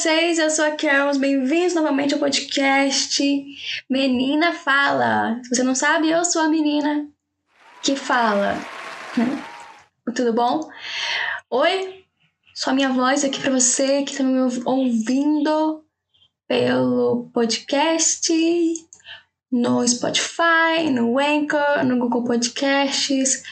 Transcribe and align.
vocês? 0.00 0.38
Eu 0.38 0.48
sou 0.48 0.64
a 0.64 0.70
Carol, 0.70 1.18
bem-vindos 1.18 1.74
novamente 1.74 2.14
ao 2.14 2.20
podcast 2.20 3.22
Menina 3.86 4.54
Fala. 4.54 5.38
Se 5.42 5.54
você 5.54 5.62
não 5.62 5.74
sabe, 5.74 6.08
eu 6.08 6.24
sou 6.24 6.40
a 6.40 6.48
menina 6.48 7.06
que 7.82 7.94
fala. 7.94 8.79
Tudo 10.14 10.32
bom? 10.32 10.68
Oi, 11.50 12.04
só 12.54 12.72
minha 12.72 12.90
voz 12.90 13.24
aqui 13.24 13.40
pra 13.40 13.50
você 13.50 14.02
que 14.02 14.16
tá 14.16 14.22
me 14.22 14.38
ouvindo 14.64 15.84
pelo 16.48 17.30
podcast, 17.32 18.32
no 19.50 19.86
Spotify, 19.86 20.90
no 20.92 21.18
Anchor, 21.18 21.84
no 21.84 21.98
Google 21.98 22.24
Podcasts, 22.24 23.42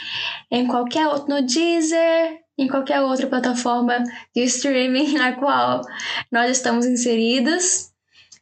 em 0.50 0.66
qualquer 0.66 1.06
outro, 1.09 1.28
no 1.28 1.42
Deezer, 1.42 2.40
em 2.56 2.66
qualquer 2.68 3.00
outra 3.00 3.26
plataforma 3.26 4.02
de 4.34 4.42
streaming 4.42 5.14
na 5.18 5.32
qual 5.32 5.82
nós 6.30 6.50
estamos 6.50 6.87
inseridos. 6.87 7.88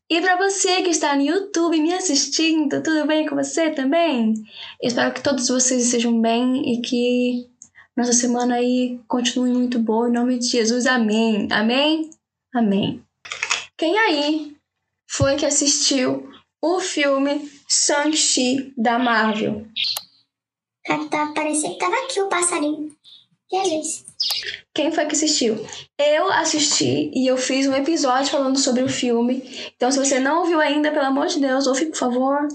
E 0.08 0.20
para 0.20 0.36
você 0.36 0.82
que 0.82 0.90
está 0.90 1.16
no 1.16 1.22
YouTube 1.22 1.80
me 1.80 1.92
assistindo, 1.92 2.80
tudo 2.80 3.06
bem 3.06 3.28
com 3.28 3.34
você 3.34 3.70
também? 3.70 4.34
Espero 4.80 5.12
que 5.12 5.22
todos 5.22 5.48
vocês 5.48 5.84
estejam 5.84 6.20
bem 6.20 6.74
e 6.74 6.80
que 6.80 7.48
nossa 7.96 8.12
semana 8.12 8.54
aí 8.54 9.00
continue 9.08 9.52
muito 9.52 9.80
boa. 9.80 10.08
Em 10.08 10.12
nome 10.12 10.38
de 10.38 10.46
Jesus, 10.46 10.86
amém. 10.86 11.48
Amém? 11.50 12.10
Amém. 12.54 13.02
Quem 13.76 13.98
aí 13.98 14.56
foi 15.10 15.34
que 15.34 15.44
assistiu 15.44 16.30
o 16.62 16.78
filme 16.78 17.50
Shang-Chi 17.68 18.72
da 18.76 19.00
Marvel? 19.00 19.66
Tá 21.10 21.32
parecendo 21.34 21.74
que 21.74 21.80
tava 21.80 21.96
aqui 21.96 22.20
o 22.20 22.28
passarinho. 22.28 22.95
Que 23.48 23.56
é? 23.56 23.62
Quem 24.74 24.92
foi 24.92 25.06
que 25.06 25.14
assistiu? 25.14 25.64
Eu 25.98 26.30
assisti 26.30 27.10
e 27.14 27.26
eu 27.26 27.36
fiz 27.36 27.66
um 27.66 27.74
episódio 27.74 28.30
falando 28.30 28.58
sobre 28.58 28.82
o 28.82 28.88
filme. 28.88 29.42
Então, 29.76 29.90
se 29.90 29.98
você 29.98 30.18
não 30.18 30.40
ouviu 30.40 30.60
ainda, 30.60 30.90
pelo 30.90 31.06
amor 31.06 31.26
de 31.26 31.40
Deus, 31.40 31.66
ouve, 31.66 31.86
por 31.86 31.96
favor. 31.96 32.48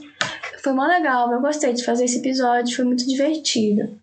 Foi 0.64 0.74
mó 0.74 0.86
legal, 0.86 1.32
eu 1.32 1.42
gostei 1.42 1.74
de 1.74 1.84
fazer 1.84 2.06
esse 2.06 2.20
episódio, 2.20 2.76
foi 2.76 2.86
muito 2.86 3.08
divertido. 3.08 4.00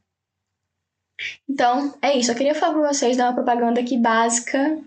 Então, 1.48 1.94
é 2.00 2.16
isso. 2.16 2.30
Eu 2.30 2.34
queria 2.34 2.54
falar 2.54 2.74
pra 2.74 2.92
vocês, 2.92 3.16
dar 3.16 3.26
uma 3.26 3.34
propaganda 3.34 3.80
aqui 3.80 3.98
básica, 3.98 4.78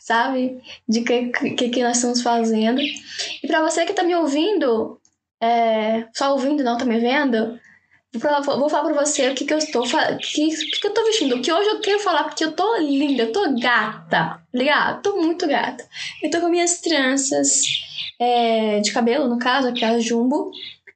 sabe? 0.00 0.62
De 0.88 1.02
que 1.02 1.30
que, 1.30 1.68
que 1.68 1.82
nós 1.82 1.96
estamos 1.96 2.22
fazendo. 2.22 2.80
E 2.80 3.46
pra 3.46 3.62
você 3.62 3.84
que 3.84 3.92
tá 3.92 4.02
me 4.02 4.14
ouvindo, 4.14 5.00
é, 5.42 6.06
só 6.14 6.32
ouvindo, 6.32 6.62
não 6.62 6.78
tá 6.78 6.84
me 6.84 7.00
vendo, 7.00 7.58
Vou 8.14 8.68
falar, 8.68 8.92
pra 8.92 9.04
você 9.04 9.30
o 9.30 9.34
que, 9.34 9.46
que 9.46 9.54
eu 9.54 9.58
estou 9.58 9.84
que, 9.84 10.48
que, 10.80 10.86
eu 10.86 10.92
tô 10.92 11.02
vestindo. 11.04 11.40
Que 11.40 11.50
hoje 11.50 11.68
eu 11.68 11.80
quero 11.80 11.98
falar 12.00 12.24
porque 12.24 12.44
eu 12.44 12.52
tô 12.52 12.76
linda, 12.76 13.22
eu 13.22 13.32
tô 13.32 13.58
gata. 13.58 14.06
tá 14.10 14.42
Ligado? 14.52 15.02
Tô 15.02 15.16
muito 15.16 15.46
gata. 15.46 15.82
Eu 16.22 16.30
tô 16.30 16.40
com 16.40 16.48
minhas 16.50 16.80
tranças 16.80 17.62
é, 18.20 18.80
de 18.80 18.92
cabelo, 18.92 19.28
no 19.28 19.38
caso, 19.38 19.68
aquelas 19.68 20.04
jumbo, 20.04 20.50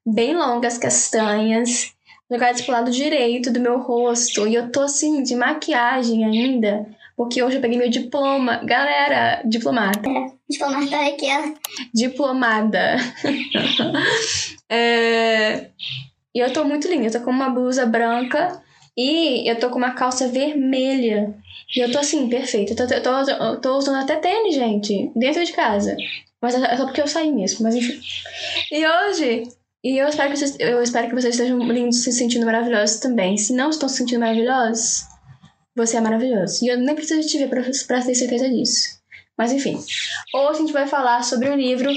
bem 0.04 0.36
longas, 0.36 0.76
castanhas, 0.76 1.94
jogadas 2.30 2.60
pro 2.60 2.72
lado 2.72 2.90
direito 2.90 3.50
do 3.50 3.60
meu 3.60 3.78
rosto. 3.78 4.46
E 4.46 4.54
eu 4.54 4.70
tô 4.70 4.82
assim, 4.82 5.22
de 5.22 5.34
maquiagem 5.34 6.22
ainda. 6.22 6.86
Porque 7.16 7.42
hoje 7.42 7.56
eu 7.56 7.62
peguei 7.62 7.78
meu 7.78 7.88
diploma. 7.88 8.60
Galera, 8.62 9.40
diplomata 9.46 10.02
Diplomata 10.48 10.90
tá 10.90 11.06
aqui, 11.06 11.26
ó. 11.30 11.54
diplomada. 11.94 12.96
É, 14.68 15.70
E 16.36 16.38
eu 16.38 16.52
tô 16.52 16.66
muito 16.66 16.86
linda. 16.86 17.06
Eu 17.06 17.12
tô 17.12 17.20
com 17.20 17.30
uma 17.30 17.48
blusa 17.48 17.86
branca 17.86 18.62
e 18.94 19.50
eu 19.50 19.58
tô 19.58 19.70
com 19.70 19.78
uma 19.78 19.92
calça 19.92 20.28
vermelha. 20.28 21.34
E 21.74 21.80
eu 21.80 21.90
tô 21.90 21.98
assim, 21.98 22.28
perfeita. 22.28 22.74
Eu 22.74 22.86
tô, 22.86 22.94
eu 22.94 23.02
tô, 23.02 23.30
eu 23.30 23.60
tô 23.62 23.78
usando 23.78 24.02
até 24.02 24.16
tênis, 24.16 24.54
gente, 24.54 25.10
dentro 25.16 25.42
de 25.42 25.52
casa. 25.54 25.96
Mas 26.42 26.54
é 26.54 26.76
só 26.76 26.84
porque 26.84 27.00
eu 27.00 27.08
saí 27.08 27.32
mesmo, 27.32 27.62
mas 27.62 27.74
enfim. 27.74 27.98
E 28.70 28.86
hoje, 28.86 29.44
e 29.82 29.96
eu 29.96 30.06
espero 30.08 30.30
que 30.30 30.36
vocês, 30.36 30.56
eu 30.60 30.82
espero 30.82 31.08
que 31.08 31.14
vocês 31.14 31.34
estejam 31.34 31.58
lindos, 31.58 32.04
se 32.04 32.12
sentindo 32.12 32.44
maravilhosos 32.44 33.00
também. 33.00 33.38
Se 33.38 33.54
não 33.54 33.70
estão 33.70 33.88
se 33.88 33.96
sentindo 33.96 34.20
maravilhosos, 34.20 35.04
você 35.74 35.96
é 35.96 36.02
maravilhoso. 36.02 36.62
E 36.66 36.68
eu 36.68 36.76
nem 36.76 36.94
preciso 36.94 37.26
te 37.26 37.38
ver 37.38 37.48
pra 37.48 37.62
ter 37.62 38.14
certeza 38.14 38.46
disso. 38.50 39.00
Mas 39.38 39.52
enfim. 39.52 39.82
Hoje 40.34 40.50
a 40.50 40.60
gente 40.60 40.72
vai 40.74 40.86
falar 40.86 41.24
sobre 41.24 41.48
o 41.48 41.56
livro 41.56 41.90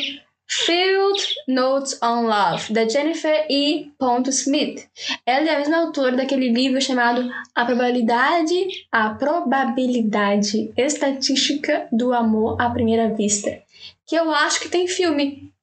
Field 0.52 1.22
Notes 1.48 2.00
on 2.02 2.24
Love, 2.24 2.74
da 2.74 2.90
Jennifer 2.90 3.46
E. 3.48 3.92
Smith. 4.30 4.90
Ela 5.24 5.48
é 5.48 5.56
a 5.56 5.60
mesma 5.60 5.78
autora 5.78 6.18
daquele 6.18 6.50
livro 6.50 6.82
chamado 6.82 7.30
A 7.54 7.66
Probabilidade, 7.66 8.56
a 8.92 9.12
Probabilidade 9.12 10.74
Estatística 10.76 11.88
do 11.92 12.12
Amor 12.14 12.60
à 12.60 12.68
Primeira 12.68 13.14
Vista, 13.14 13.62
que 14.08 14.16
eu 14.16 14.32
acho 14.32 14.60
que 14.60 14.70
tem 14.70 14.88
filme. 14.88 15.54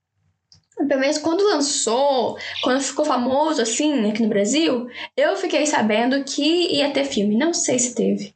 Pelo 0.76 1.00
menos 1.00 1.18
quando 1.18 1.42
lançou, 1.42 2.38
quando 2.62 2.80
ficou 2.80 3.04
famoso 3.04 3.62
assim 3.62 4.08
aqui 4.08 4.22
no 4.22 4.28
Brasil, 4.28 4.88
eu 5.16 5.34
fiquei 5.34 5.66
sabendo 5.66 6.22
que 6.22 6.76
ia 6.76 6.92
ter 6.92 7.06
filme. 7.06 7.36
Não 7.36 7.52
sei 7.52 7.78
se 7.80 7.92
teve. 7.92 8.32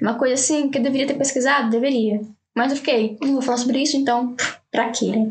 Uma 0.00 0.14
coisa 0.14 0.34
assim 0.34 0.70
que 0.70 0.78
eu 0.78 0.82
deveria 0.82 1.08
ter 1.08 1.18
pesquisado, 1.18 1.70
deveria. 1.70 2.20
Mas 2.54 2.70
eu 2.70 2.76
fiquei, 2.76 3.16
não 3.20 3.32
vou 3.32 3.42
falar 3.42 3.56
sobre 3.56 3.82
isso, 3.82 3.96
então, 3.96 4.36
pra 4.72 4.90
quê, 4.90 5.06
né? 5.14 5.30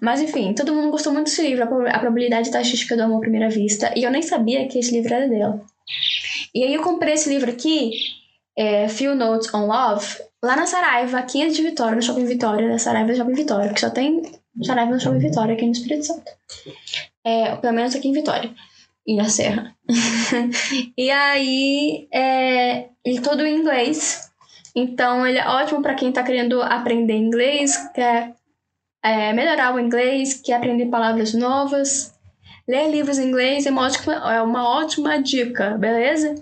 Mas 0.00 0.22
enfim, 0.22 0.54
todo 0.54 0.72
mundo 0.72 0.90
gostou 0.90 1.12
muito 1.12 1.26
desse 1.26 1.42
livro, 1.42 1.64
A 1.64 1.66
Prob- 1.66 1.88
A 1.88 1.98
Probabilidade 1.98 2.46
Estatística 2.46 2.96
do 2.96 3.02
Amor 3.02 3.18
à 3.18 3.20
Primeira 3.20 3.50
Vista, 3.50 3.92
e 3.94 4.04
eu 4.04 4.10
nem 4.10 4.22
sabia 4.22 4.66
que 4.68 4.78
esse 4.78 4.92
livro 4.92 5.12
era 5.12 5.28
dela. 5.28 5.60
E 6.54 6.62
aí 6.64 6.72
eu 6.72 6.82
comprei 6.82 7.14
esse 7.14 7.28
livro 7.28 7.50
aqui, 7.50 7.90
é, 8.56 8.88
Few 8.88 9.14
Notes 9.14 9.52
on 9.52 9.66
Love, 9.66 10.06
lá 10.42 10.56
na 10.56 10.66
Saraiva, 10.66 11.18
aqui 11.18 11.46
de 11.48 11.62
Vitória, 11.62 11.96
no 11.96 12.02
Shopping 12.02 12.24
Vitória, 12.24 12.68
da 12.68 12.78
Saraiva 12.78 13.14
Shopping 13.14 13.34
Vitória, 13.34 13.72
que 13.74 13.80
só 13.80 13.90
tem 13.90 14.22
Saraiva 14.62 14.92
no 14.92 15.00
Shopping 15.00 15.18
Vitória, 15.18 15.54
aqui 15.54 15.66
no 15.66 15.72
Espírito 15.72 16.06
Santo. 16.06 16.30
É, 17.24 17.56
pelo 17.56 17.74
menos 17.74 17.94
aqui 17.94 18.08
em 18.08 18.12
Vitória. 18.12 18.50
E 19.06 19.16
na 19.16 19.28
Serra. 19.28 19.74
e 20.96 21.10
aí, 21.10 22.06
é, 22.12 22.88
ele 23.04 23.20
todo 23.22 23.44
em 23.44 23.56
inglês. 23.58 24.30
Então, 24.76 25.26
ele 25.26 25.38
é 25.38 25.48
ótimo 25.48 25.82
para 25.82 25.94
quem 25.94 26.12
tá 26.12 26.22
querendo 26.22 26.60
aprender 26.62 27.14
inglês, 27.14 27.76
quer 27.94 28.34
é, 29.02 29.32
melhorar 29.32 29.74
o 29.74 29.80
inglês, 29.80 30.34
quer 30.34 30.54
aprender 30.54 30.86
palavras 30.86 31.34
novas. 31.34 32.14
Ler 32.66 32.90
livros 32.90 33.18
em 33.18 33.28
inglês 33.28 33.64
é 33.64 33.70
uma 33.70 33.86
ótima, 33.86 34.14
é 34.34 34.42
uma 34.42 34.68
ótima 34.68 35.22
dica, 35.22 35.70
beleza? 35.78 36.34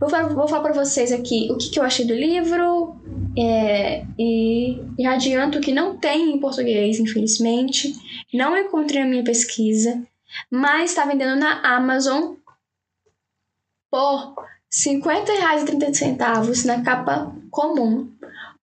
Vou 0.00 0.08
falar, 0.08 0.28
vou 0.28 0.48
falar 0.48 0.62
para 0.62 0.84
vocês 0.84 1.12
aqui 1.12 1.48
o 1.50 1.58
que, 1.58 1.68
que 1.68 1.78
eu 1.78 1.84
achei 1.84 2.06
do 2.06 2.14
livro. 2.14 2.96
é, 3.36 4.04
e 4.18 4.80
já 4.98 5.12
adianto 5.12 5.60
que 5.60 5.72
não 5.72 5.98
tem 5.98 6.32
em 6.32 6.40
português, 6.40 6.98
infelizmente. 6.98 7.92
Não 8.32 8.56
encontrei 8.56 9.02
na 9.02 9.08
minha 9.08 9.24
pesquisa. 9.24 10.02
Mas 10.50 10.90
está 10.90 11.04
vendendo 11.04 11.38
na 11.38 11.60
Amazon 11.76 12.36
por 13.90 14.34
R$ 14.36 14.44
50,30 14.72 16.64
na 16.64 16.82
capa 16.82 17.34
comum. 17.50 18.10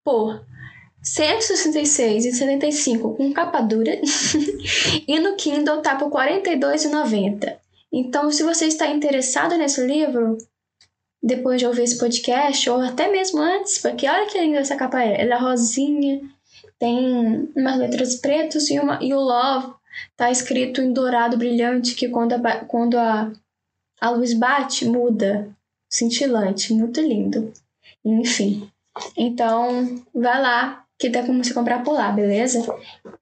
Por 0.04 0.47
R$ 1.16 1.38
166,75 1.38 3.16
com 3.16 3.34
capa 3.34 3.62
dura. 3.62 4.00
e 5.08 5.20
no 5.20 5.36
Kindle 5.36 5.82
tá 5.82 5.96
por 5.96 6.12
R$ 6.12 6.42
42,90. 6.42 7.58
Então, 7.92 8.32
se 8.32 8.44
você 8.44 8.66
está 8.66 8.88
interessado 8.88 9.58
nesse 9.58 9.86
livro, 9.86 10.38
depois 11.22 11.60
de 11.60 11.66
ouvir 11.66 11.84
esse 11.84 11.98
podcast, 11.98 12.70
ou 12.70 12.82
até 12.82 13.10
mesmo 13.10 13.40
antes, 13.40 13.78
porque 13.78 14.08
olha 14.08 14.28
que 14.28 14.40
linda 14.40 14.60
essa 14.60 14.76
capa 14.76 15.02
é. 15.02 15.22
Ela 15.22 15.36
é 15.36 15.40
rosinha, 15.40 16.22
tem 16.78 17.50
umas 17.56 17.78
letras 17.78 18.16
pretas 18.16 18.70
e, 18.70 18.80
uma, 18.80 19.00
e 19.02 19.14
o 19.14 19.20
Love 19.20 19.74
tá 20.16 20.30
escrito 20.30 20.82
em 20.82 20.94
dourado 20.94 21.38
brilhante, 21.38 21.96
que 21.96 22.10
quando 22.10 22.34
a, 22.34 22.66
quando 22.66 22.98
a, 22.98 23.32
a 24.00 24.10
luz 24.10 24.34
bate, 24.34 24.86
muda. 24.86 25.50
Cintilante, 25.90 26.74
muito 26.74 27.00
lindo. 27.00 27.54
Enfim. 28.04 28.70
Então, 29.16 30.04
vai 30.14 30.42
lá, 30.42 30.86
que 30.98 31.10
dá 31.10 31.24
como 31.24 31.44
você 31.44 31.54
comprar 31.54 31.84
por 31.84 31.94
lá, 31.94 32.12
beleza? 32.12 32.66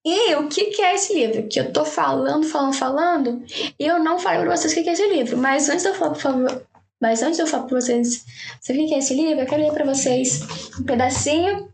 E 0.05 0.35
o 0.35 0.49
que, 0.49 0.67
que 0.67 0.83
é 0.83 0.95
esse 0.95 1.15
livro? 1.15 1.47
Que 1.49 1.61
eu 1.61 1.73
tô 1.73 1.85
falando, 1.85 2.45
falando, 2.45 2.75
falando, 2.75 3.43
e 3.79 3.87
eu 3.87 4.03
não 4.03 4.19
falei 4.19 4.41
pra 4.41 4.57
vocês 4.57 4.73
o 4.73 4.75
que, 4.77 4.83
que 4.83 4.91
é 4.91 4.93
esse 4.95 5.09
livro. 5.09 5.37
Mas 5.37 5.69
antes 5.69 5.83
de 5.83 5.89
eu 5.91 5.95
falar, 5.95 6.11
por 6.11 6.21
favor. 6.21 6.63
Mas 7.01 7.23
antes 7.23 7.37
de 7.37 7.43
eu 7.43 7.47
falar 7.47 7.65
pra 7.65 7.81
vocês 7.81 8.25
sobre 8.61 8.85
o 8.85 8.89
que 8.89 8.95
é 8.95 8.99
esse 8.99 9.15
livro, 9.15 9.41
eu 9.41 9.47
quero 9.47 9.63
ler 9.63 9.73
pra 9.73 9.85
vocês 9.85 10.47
um 10.79 10.85
pedacinho 10.85 11.69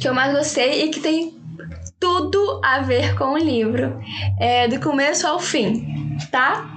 que 0.00 0.08
eu 0.08 0.14
mais 0.14 0.36
gostei 0.36 0.84
e 0.84 0.88
que 0.90 1.00
tem 1.00 1.36
tudo 1.98 2.60
a 2.64 2.80
ver 2.80 3.16
com 3.16 3.32
o 3.32 3.38
livro. 3.38 4.00
É, 4.40 4.68
do 4.68 4.80
começo 4.80 5.26
ao 5.26 5.40
fim, 5.40 6.16
tá? 6.30 6.68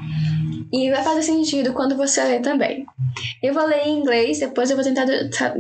E 0.74 0.89
vai 0.89 1.03
fazer 1.03 1.24
sentido 1.24 1.74
quando 1.74 1.95
você 1.95 2.24
ler 2.24 2.42
também. 2.42 2.86
Eu 3.42 3.53
vou 3.53 3.65
ler 3.65 3.86
em 3.86 4.00
inglês, 4.00 4.39
depois 4.39 4.69
eu 4.69 4.77
vou 4.77 4.86
tentar 4.86 5.06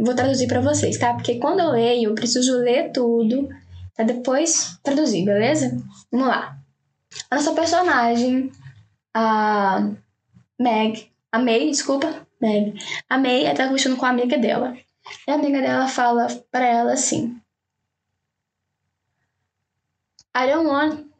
vou 0.03 0.15
traduzir 0.15 0.47
pra 0.47 0.61
vocês, 0.61 0.97
tá? 0.97 1.13
Porque 1.13 1.35
quando 1.35 1.59
eu 1.59 1.71
leio, 1.71 2.09
eu 2.09 2.15
preciso 2.15 2.57
ler 2.57 2.91
tudo 2.91 3.49
pra 3.95 4.05
depois 4.05 4.79
traduzir, 4.83 5.25
beleza? 5.25 5.77
Vamos 6.11 6.27
lá. 6.27 6.57
A 7.29 7.35
nossa 7.35 7.53
personagem, 7.53 8.51
a 9.13 9.91
Meg, 10.59 11.11
a 11.31 11.39
May, 11.39 11.69
desculpa, 11.69 12.27
Meg. 12.41 12.75
A 13.09 13.17
May 13.17 13.45
ela 13.45 13.55
tá 13.55 13.65
conversando 13.65 13.97
com 13.97 14.05
a 14.05 14.09
amiga 14.09 14.37
dela. 14.37 14.77
E 15.27 15.31
a 15.31 15.35
amiga 15.35 15.61
dela 15.61 15.87
fala 15.87 16.27
pra 16.51 16.65
ela 16.65 16.93
assim: 16.93 17.41
I 20.35 20.47
don't 20.47 20.67
want 20.67 21.11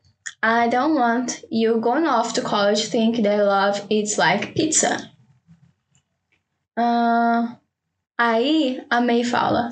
I 0.44 0.70
don't 0.70 0.96
want 0.96 1.44
you 1.52 1.80
going 1.80 2.08
off 2.08 2.34
to 2.34 2.42
college 2.42 2.90
think 2.90 3.22
that 3.22 3.44
love 3.44 3.86
is 3.90 4.18
like 4.18 4.54
pizza. 4.54 5.12
Ah, 6.78 7.60
aí 8.18 8.86
a 8.90 9.02
May 9.02 9.24
fala: 9.24 9.70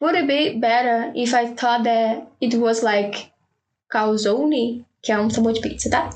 Would 0.00 0.16
it 0.16 0.26
be 0.26 0.58
better 0.58 1.12
if 1.14 1.32
I 1.34 1.54
thought 1.54 1.84
that 1.84 2.30
it 2.40 2.54
was 2.54 2.82
like 2.82 3.32
calzone, 3.90 4.84
que 5.02 5.12
é 5.12 5.18
um 5.18 5.30
sabor 5.30 5.52
de 5.52 5.60
pizza, 5.60 5.90
tá? 5.90 6.10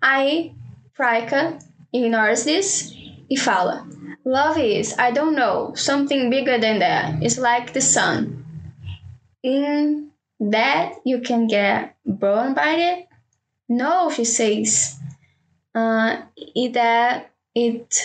Aí 0.00 0.54
Frika 0.94 1.58
ignores 1.92 2.44
this 2.44 2.94
e 3.30 3.36
fala: 3.36 3.86
Love 4.24 4.58
is, 4.58 4.94
I 4.98 5.10
don't 5.10 5.34
know, 5.34 5.74
something 5.74 6.30
bigger 6.30 6.58
than 6.58 6.78
that. 6.78 7.22
It's 7.22 7.38
like 7.38 7.72
the 7.72 7.80
sun. 7.80 8.44
In 9.42 10.10
that 10.40 10.94
you 11.04 11.20
can 11.20 11.46
get 11.46 11.94
burned 12.06 12.54
by 12.54 12.74
it? 12.74 13.08
No, 13.68 14.10
she 14.10 14.24
says. 14.24 14.98
Uh, 15.74 16.22
it 16.36 16.74
that 16.74 17.30
it 17.54 18.00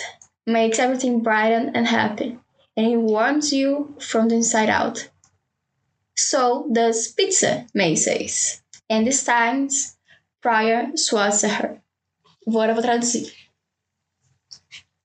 makes 0.46 0.78
everything 0.78 1.20
bright 1.20 1.52
and 1.52 1.86
happy, 1.86 2.38
and 2.80 2.92
it 2.92 2.96
warms 2.96 3.52
you 3.52 3.94
from 4.00 4.28
the 4.28 4.36
inside 4.36 4.70
out. 4.70 5.10
So 6.16 6.66
does 6.72 7.08
pizza, 7.08 7.66
May 7.74 7.94
says. 7.94 8.62
And 8.88 9.06
this 9.06 9.22
time, 9.22 9.68
Pryor 10.40 10.96
swats 10.96 11.44
at 11.44 11.60
her. 11.60 11.82
Agora 12.48 12.70
eu 12.70 12.74
vou 12.74 12.82
traduzir. 12.82 13.30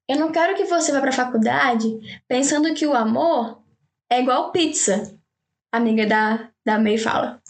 Eu 0.07 0.19
não 0.19 0.31
quero 0.31 0.55
que 0.55 0.63
você 0.65 0.91
vá 0.93 1.01
pra 1.01 1.11
faculdade 1.11 1.99
pensando 2.27 2.73
que 2.73 2.85
o 2.85 2.95
amor 2.95 3.61
é 4.09 4.21
igual 4.21 4.51
pizza, 4.51 5.13
a 5.71 5.77
amiga 5.77 6.05
da, 6.05 6.49
da 6.65 6.79
May 6.79 6.97
fala. 6.97 7.41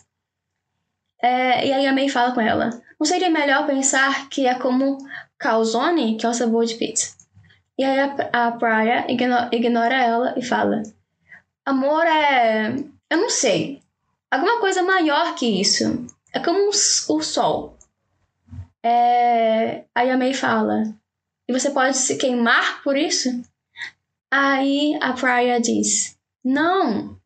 É, 1.21 1.67
e 1.67 1.73
aí 1.73 1.85
a 1.85 1.93
May 1.93 2.09
fala 2.09 2.33
com 2.33 2.41
ela: 2.41 2.69
Não 2.99 3.05
seria 3.05 3.29
melhor 3.29 3.67
pensar 3.67 4.27
que 4.29 4.47
é 4.47 4.55
como 4.55 4.97
calzone, 5.37 6.17
que 6.17 6.25
é 6.25 6.29
o 6.29 6.33
sabor 6.33 6.65
de 6.65 6.75
pizza? 6.75 7.15
E 7.77 7.83
aí 7.83 7.99
a, 7.99 8.47
a 8.47 8.51
Praia 8.53 9.05
igno- 9.11 9.49
ignora 9.51 9.95
ela 9.95 10.33
e 10.37 10.41
fala: 10.41 10.83
Amor 11.65 12.05
é. 12.05 12.75
Eu 13.09 13.17
não 13.17 13.29
sei. 13.29 13.81
Alguma 14.31 14.59
coisa 14.59 14.81
maior 14.81 15.35
que 15.35 15.45
isso. 15.61 16.05
É 16.33 16.39
como 16.39 16.59
um 16.59 16.69
o 16.69 17.21
sol. 17.21 17.77
É, 18.83 19.85
Aí 19.95 20.09
a 20.11 20.17
May 20.17 20.33
fala: 20.33 20.83
E 21.47 21.53
você 21.53 21.69
pode 21.71 21.97
se 21.97 22.17
queimar 22.17 22.83
por 22.83 22.95
isso? 22.97 23.29
Aí 24.31 24.97
a 25.01 25.13
Praia 25.13 25.59
diz: 25.59 26.17
Não. 26.43 27.19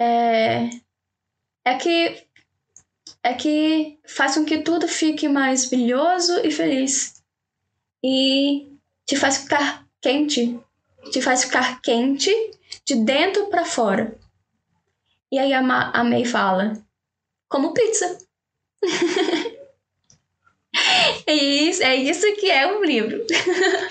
É, 0.00 0.70
é 1.64 1.74
que 1.76 2.26
é 3.22 3.34
que 3.34 3.98
faz 4.06 4.34
com 4.34 4.44
que 4.46 4.58
tudo 4.62 4.88
fique 4.88 5.28
mais 5.28 5.68
brilhoso 5.68 6.40
e 6.44 6.50
feliz. 6.50 7.19
E 8.02 8.68
te 9.06 9.16
faz 9.16 9.38
ficar 9.38 9.86
quente. 10.00 10.58
Te 11.12 11.20
faz 11.22 11.44
ficar 11.44 11.80
quente 11.80 12.30
de 12.84 12.94
dentro 12.96 13.46
para 13.46 13.64
fora. 13.64 14.16
E 15.32 15.38
aí 15.38 15.52
a, 15.52 15.62
Ma- 15.62 15.90
a 15.92 16.04
May 16.04 16.24
fala: 16.24 16.72
Como 17.48 17.72
pizza. 17.74 18.18
é, 21.26 21.34
isso, 21.34 21.82
é 21.82 21.96
isso 21.96 22.34
que 22.36 22.50
é 22.50 22.66
um 22.66 22.84
livro. 22.84 23.24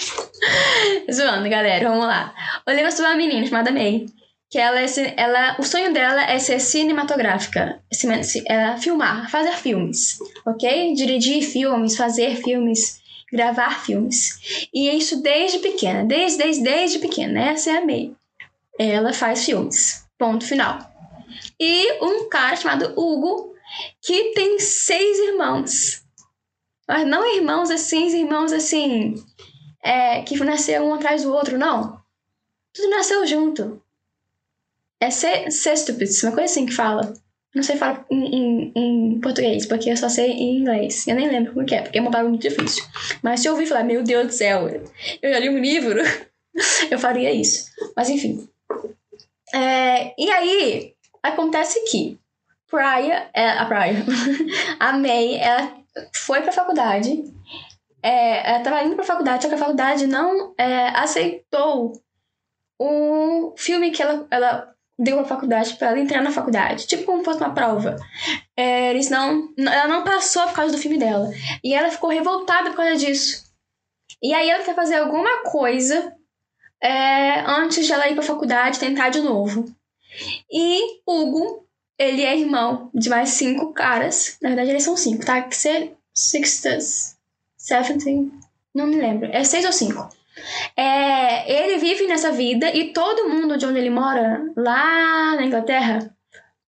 Zoando, 1.12 1.50
galera, 1.50 1.90
vamos 1.90 2.06
lá. 2.06 2.34
O 2.68 2.72
livro 2.72 2.88
é 2.88 2.92
sobre 2.92 3.12
uma 3.12 3.18
menina 3.18 3.46
chamada 3.46 3.72
May 3.72 4.06
que 4.52 4.58
ela, 4.58 4.82
é, 4.82 4.86
ela 5.16 5.58
o 5.60 5.64
sonho 5.64 5.94
dela 5.94 6.24
é 6.24 6.40
ser 6.40 6.60
cinematográfica, 6.60 7.80
cine- 7.94 8.24
ci- 8.24 8.44
é 8.48 8.76
filmar, 8.78 9.30
fazer 9.30 9.52
filmes, 9.52 10.18
ok? 10.44 10.96
Dirigir 10.96 11.44
filmes, 11.44 11.96
fazer 11.96 12.36
filmes, 12.38 12.99
gravar 13.31 13.84
filmes. 13.84 14.68
E 14.74 14.90
é 14.90 14.96
isso 14.96 15.22
desde 15.22 15.60
pequena, 15.60 16.04
desde, 16.06 16.38
desde, 16.38 16.64
desde 16.64 17.00
pequena. 17.00 17.40
Essa 17.42 17.72
é 17.72 17.78
a 17.78 17.86
May. 17.86 18.16
Ela 18.78 19.14
faz 19.14 19.46
filmes. 19.46 20.06
Ponto 20.18 20.46
final. 20.46 20.80
E 21.60 22.04
um 22.04 22.30
cara 22.30 22.56
chamado 22.56 22.94
Hugo, 23.00 23.53
que 24.01 24.32
tem 24.34 24.60
seis 24.60 25.20
irmãos. 25.20 26.03
Mas 26.88 27.08
não 27.08 27.25
irmãos 27.36 27.70
assim, 27.70 28.08
irmãos 28.18 28.51
assim, 28.51 29.15
é, 29.84 30.22
que 30.24 30.38
nasceram 30.44 30.89
um 30.89 30.94
atrás 30.94 31.24
do 31.24 31.32
outro, 31.32 31.58
não. 31.58 32.00
Tudo 32.74 32.89
nasceu 32.89 33.25
junto. 33.27 33.82
É 35.00 35.10
se- 35.10 35.51
sextuplets, 35.51 36.24
uma 36.24 36.32
coisa 36.32 36.51
assim 36.51 36.65
que 36.65 36.74
fala. 36.74 37.13
Não 37.53 37.63
sei 37.63 37.77
falar 37.77 38.06
em, 38.12 38.36
em, 38.36 38.72
em 38.75 39.20
português, 39.20 39.65
porque 39.65 39.89
eu 39.89 39.98
só 39.98 40.08
sei 40.08 40.32
em 40.32 40.60
inglês. 40.60 41.08
Eu 41.08 41.15
nem 41.15 41.27
lembro 41.27 41.53
como 41.53 41.65
que 41.65 41.74
é, 41.74 41.82
porque 41.82 41.98
é 41.98 42.01
uma 42.01 42.12
palavra 42.12 42.29
muito 42.29 42.48
difícil. 42.48 42.84
Mas 43.24 43.39
se 43.39 43.48
eu 43.48 43.53
ouvir 43.53 43.65
falar, 43.65 43.84
meu 43.84 44.03
Deus 44.03 44.27
do 44.27 44.34
céu, 44.34 44.68
eu 45.22 45.34
já 45.34 45.39
li 45.39 45.50
um 45.50 45.58
livro, 45.58 46.00
eu 46.91 47.00
faria 47.00 47.32
isso. 47.32 47.72
Mas 47.96 48.10
enfim. 48.10 48.48
É, 49.53 50.13
e 50.18 50.29
aí, 50.29 50.94
acontece 51.24 51.84
que 51.89 52.20
Praia, 52.70 53.29
é, 53.34 53.50
a 53.50 53.65
Praia, 53.65 54.06
a 54.79 54.94
May, 54.94 55.38
ela 55.38 55.75
foi 56.13 56.41
pra 56.41 56.51
faculdade. 56.51 57.24
É, 58.01 58.51
ela 58.51 58.63
tava 58.63 58.84
indo 58.84 58.96
pra 58.96 59.03
faculdade, 59.03 59.44
só 59.44 59.50
que 59.50 59.56
a 59.56 59.60
faculdade 59.60 60.06
não 60.06 60.53
é, 60.58 60.89
aceitou 60.89 62.00
o 62.77 63.53
filme 63.58 63.91
que 63.91 64.01
ela, 64.01 64.25
ela 64.32 64.75
deu 65.00 65.15
pra 65.15 65.25
faculdade 65.25 65.75
pra 65.75 65.89
ela 65.89 66.00
entrar 66.00 66.22
na 66.22 66.32
faculdade. 66.32 66.86
Tipo 66.86 67.06
como 67.06 67.24
fosse 67.24 67.39
uma 67.39 67.53
prova. 67.53 67.96
É, 68.56 68.91
eles 68.91 69.10
não. 69.10 69.53
Ela 69.58 69.88
não 69.88 70.03
passou 70.03 70.44
por 70.44 70.53
causa 70.53 70.75
do 70.75 70.82
filme 70.82 71.00
dela. 71.00 71.32
E 71.63 71.74
ela 71.74 71.89
ficou 71.89 72.10
revoltada 72.10 72.70
por 72.70 72.75
causa 72.75 72.98
disso. 72.98 73.46
E 74.22 74.34
aí 74.34 74.50
ela 74.50 74.63
quer 74.63 74.75
fazer 74.75 74.96
alguma 74.96 75.44
coisa 75.44 76.13
é, 76.82 77.39
antes 77.39 77.86
de 77.86 77.94
ela 77.94 78.10
ir 78.10 78.13
pra 78.13 78.24
faculdade 78.24 78.79
tentar 78.79 79.10
de 79.10 79.22
novo. 79.22 79.65
E 80.51 81.00
Hugo, 81.08 81.65
ele 81.98 82.24
é 82.24 82.38
irmão 82.38 82.89
de 82.94 83.10
mais 83.10 83.29
cinco 83.29 83.72
caras. 83.74 84.38
Na 84.41 84.50
verdade, 84.50 84.72
eles 84.72 84.84
são 84.84 84.98
cinco, 84.98 85.25
tá? 85.25 85.41
Que 85.41 85.56
ser 85.56 85.96
sixtas, 86.13 87.15
seventeen, 87.58 88.32
não 88.75 88.88
me 88.88 88.96
lembro. 88.96 89.29
É 89.32 89.44
seis 89.46 89.65
ou 89.65 89.72
cinco. 89.72 90.10
É, 90.75 91.51
ele 91.51 91.77
vive 91.77 92.08
nessa 92.08 92.31
vida 92.31 92.69
e 92.75 92.93
todo 92.93 93.29
mundo 93.29 93.58
de 93.58 93.65
onde 93.65 93.79
ele 93.79 93.89
mora, 93.89 94.41
lá 94.55 95.36
na 95.36 95.46
Inglaterra, 95.46 96.13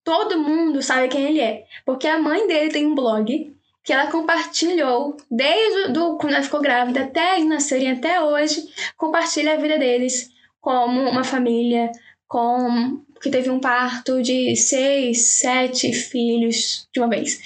todo 0.04 0.40
mundo 0.40 0.82
sabe 0.82 1.08
quem 1.08 1.26
ele 1.26 1.42
é. 1.42 1.66
Porque 1.86 2.08
a 2.08 2.20
mãe 2.20 2.48
dele 2.48 2.72
tem 2.72 2.86
um 2.86 2.96
blog 2.96 3.56
que 3.84 3.94
ela 3.94 4.12
compartilhou 4.12 5.18
desde 5.30 5.92
do, 5.92 6.18
quando 6.18 6.34
ela 6.34 6.44
ficou 6.44 6.62
grávida 6.62 7.02
até 7.02 7.36
eles 7.38 7.50
nascerem 7.50 7.92
até 7.92 8.22
hoje, 8.22 8.68
compartilha 8.96 9.54
a 9.54 9.58
vida 9.58 9.78
deles 9.78 10.30
como 10.60 11.02
uma 11.10 11.24
família, 11.24 11.92
com 12.28 13.02
que 13.22 13.30
teve 13.30 13.50
um 13.50 13.60
parto 13.60 14.22
de 14.22 14.56
seis, 14.56 15.22
sete 15.22 15.94
filhos 15.94 16.88
de 16.94 17.00
uma 17.00 17.10
vez. 17.10 17.40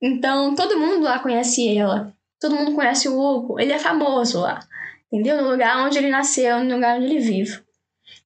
Então, 0.00 0.54
todo 0.54 0.78
mundo 0.78 1.02
lá 1.02 1.18
conhece 1.18 1.76
ela. 1.76 2.12
Todo 2.40 2.54
mundo 2.54 2.74
conhece 2.74 3.08
o 3.08 3.18
Hugo. 3.18 3.58
Ele 3.58 3.72
é 3.72 3.78
famoso 3.78 4.40
lá. 4.40 4.60
Entendeu? 5.12 5.42
No 5.42 5.50
lugar 5.50 5.86
onde 5.86 5.98
ele 5.98 6.10
nasceu, 6.10 6.62
no 6.62 6.74
lugar 6.74 6.96
onde 6.96 7.06
ele 7.06 7.18
vive. 7.18 7.62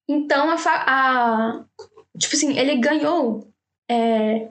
Então, 0.08 0.50
a, 0.50 0.56
a 0.66 1.64
tipo 2.18 2.34
assim, 2.34 2.58
ele 2.58 2.76
ganhou 2.76 3.48
é, 3.88 4.48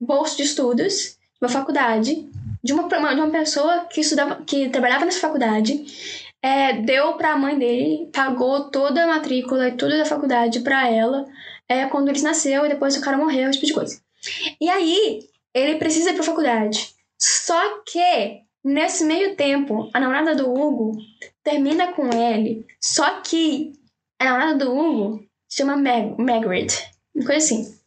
bolsa 0.00 0.36
de 0.36 0.42
estudos 0.42 1.16
de 1.16 1.40
uma 1.40 1.48
faculdade 1.48 2.28
de 2.62 2.72
uma, 2.72 2.86
de 2.88 3.20
uma 3.20 3.30
pessoa 3.30 3.86
que 3.86 4.00
estudava, 4.00 4.42
que 4.44 4.68
trabalhava 4.68 5.04
nessa 5.04 5.20
faculdade, 5.20 5.84
é, 6.42 6.74
deu 6.74 7.14
para 7.14 7.32
a 7.32 7.38
mãe 7.38 7.58
dele, 7.58 8.08
pagou 8.12 8.70
toda 8.70 9.04
a 9.04 9.06
matrícula 9.06 9.68
e 9.68 9.72
tudo 9.72 9.96
da 9.96 10.04
faculdade 10.04 10.60
para 10.60 10.88
ela, 10.88 11.26
é, 11.68 11.86
quando 11.86 12.08
eles 12.08 12.22
nasceu 12.22 12.64
e 12.64 12.68
depois 12.68 12.96
o 12.96 13.00
cara 13.00 13.16
morreu, 13.16 13.48
esse 13.48 13.58
tipo 13.58 13.66
de 13.66 13.74
coisa. 13.74 14.00
E 14.60 14.68
aí, 14.68 15.20
ele 15.54 15.78
precisa 15.78 16.10
ir 16.10 16.14
pra 16.14 16.22
faculdade. 16.22 16.94
Só 17.18 17.82
que, 17.84 18.40
nesse 18.62 19.04
meio 19.04 19.34
tempo, 19.36 19.90
a 19.92 20.00
namorada 20.00 20.34
do 20.34 20.52
Hugo 20.52 20.98
termina 21.42 21.92
com 21.92 22.08
ele, 22.12 22.66
só 22.80 23.20
que 23.20 23.72
a 24.18 24.24
namorada 24.24 24.64
do 24.64 24.76
Hugo 24.76 25.24
se 25.48 25.58
chama 25.58 25.76
Margaret, 25.76 26.68
uma 27.14 27.24
coisa 27.24 27.44
assim. 27.44 27.80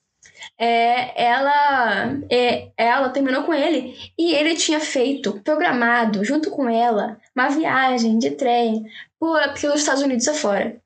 É, 0.58 1.24
ela, 1.24 2.20
é, 2.30 2.72
ela 2.78 3.10
terminou 3.10 3.44
com 3.44 3.54
ele 3.54 3.98
e 4.18 4.34
ele 4.34 4.56
tinha 4.56 4.80
feito, 4.80 5.42
programado, 5.42 6.24
junto 6.24 6.52
com 6.52 6.70
ela, 6.70 7.20
uma 7.36 7.50
viagem 7.50 8.18
de 8.18 8.32
trem 8.32 8.86
por, 9.20 9.42
pelos 9.60 9.80
Estados 9.80 10.04
Unidos 10.04 10.28
afora. 10.28 10.82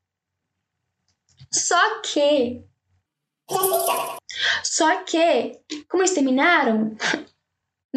Só 1.51 2.01
que. 2.01 2.63
Só 4.63 5.03
que, 5.03 5.59
como 5.87 6.03
eles 6.03 6.13
terminaram, 6.13 6.95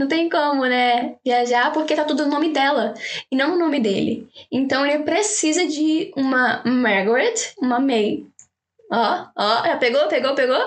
não 0.01 0.09
tem 0.09 0.31
como, 0.31 0.65
né? 0.65 1.17
Viajar 1.23 1.73
porque 1.73 1.95
tá 1.95 2.05
tudo 2.05 2.25
no 2.25 2.31
nome 2.31 2.53
dela 2.53 2.95
e 3.31 3.37
não 3.37 3.51
no 3.51 3.59
nome 3.59 3.79
dele. 3.79 4.27
Então 4.51 4.85
ele 4.85 5.05
precisa 5.05 5.67
de 5.67 6.11
uma 6.17 6.63
Margaret, 6.65 7.35
uma 7.61 7.79
May. 7.79 8.25
Ó, 8.91 9.27
ó, 9.37 9.65
já 9.67 9.77
pegou, 9.77 10.09
pegou, 10.09 10.35
pegou? 10.35 10.67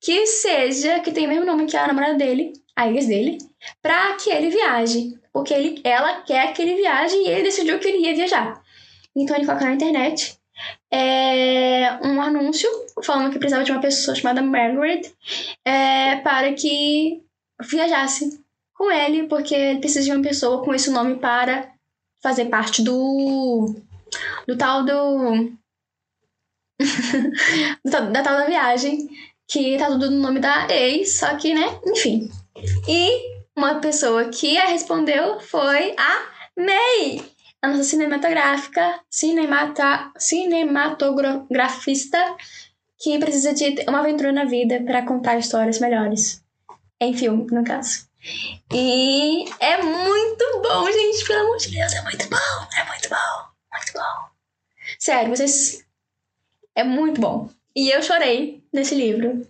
Que 0.00 0.26
seja, 0.26 0.98
que 1.00 1.12
tem 1.12 1.26
o 1.26 1.28
mesmo 1.28 1.46
nome 1.46 1.66
que 1.66 1.76
a 1.76 1.86
namorada 1.86 2.14
dele, 2.14 2.52
a 2.74 2.90
ex 2.90 3.06
dele, 3.06 3.38
pra 3.80 4.14
que 4.16 4.28
ele 4.28 4.50
viaje. 4.50 5.14
Porque 5.32 5.54
ele, 5.54 5.80
ela 5.84 6.22
quer 6.22 6.52
que 6.52 6.60
ele 6.60 6.74
viaje 6.74 7.16
e 7.16 7.28
ele 7.28 7.44
decidiu 7.44 7.78
que 7.78 7.88
ele 7.88 8.06
ia 8.06 8.14
viajar. 8.14 8.60
Então 9.14 9.36
ele 9.36 9.46
coloca 9.46 9.64
na 9.64 9.74
internet 9.74 10.36
é, 10.92 11.96
um 12.02 12.20
anúncio 12.20 12.68
falando 13.04 13.32
que 13.32 13.38
precisava 13.38 13.64
de 13.64 13.72
uma 13.72 13.80
pessoa 13.80 14.16
chamada 14.16 14.42
Margaret 14.42 15.02
é, 15.64 16.16
para 16.16 16.52
que 16.54 17.22
viajasse 17.60 18.43
com 18.74 18.90
ele, 18.90 19.28
porque 19.28 19.54
ele 19.54 19.80
precisa 19.80 20.04
de 20.04 20.12
uma 20.12 20.22
pessoa 20.22 20.64
com 20.64 20.74
esse 20.74 20.90
nome 20.90 21.16
para 21.16 21.70
fazer 22.22 22.46
parte 22.46 22.82
do. 22.82 23.74
do 24.46 24.56
tal 24.56 24.84
do. 24.84 25.52
da 27.84 28.22
tal 28.22 28.38
da 28.38 28.46
viagem, 28.46 29.08
que 29.48 29.78
tá 29.78 29.86
tudo 29.86 30.10
no 30.10 30.20
nome 30.20 30.40
da 30.40 30.66
ex, 30.68 31.18
só 31.18 31.36
que, 31.36 31.54
né, 31.54 31.78
enfim. 31.86 32.28
E 32.88 33.34
uma 33.56 33.76
pessoa 33.76 34.28
que 34.28 34.58
a 34.58 34.66
respondeu 34.66 35.38
foi 35.40 35.94
a 35.96 36.28
May, 36.58 37.24
a 37.62 37.68
nossa 37.68 37.84
cinematográfica, 37.84 39.00
cinemata, 39.08 40.10
cinematografista 40.18 42.36
que 42.98 43.18
precisa 43.18 43.52
de 43.52 43.84
uma 43.88 44.00
aventura 44.00 44.32
na 44.32 44.44
vida 44.44 44.82
para 44.84 45.04
contar 45.04 45.38
histórias 45.38 45.78
melhores. 45.78 46.42
Em 47.00 47.14
filme, 47.14 47.46
no 47.50 47.62
caso. 47.62 48.08
E 48.72 49.44
é 49.60 49.82
muito 49.82 50.62
bom, 50.62 50.90
gente. 50.90 51.26
Pelo 51.26 51.40
amor 51.40 51.56
de 51.58 51.70
Deus, 51.70 51.92
é 51.92 52.02
muito 52.02 52.28
bom. 52.28 52.68
É 52.78 52.84
muito 52.84 53.08
bom. 53.08 53.48
Muito 53.72 53.92
bom. 53.92 54.28
Sério, 54.98 55.34
vocês. 55.34 55.84
É 56.74 56.82
muito 56.82 57.20
bom. 57.20 57.50
E 57.76 57.90
eu 57.90 58.02
chorei 58.02 58.64
nesse 58.72 58.94
livro. 58.94 59.46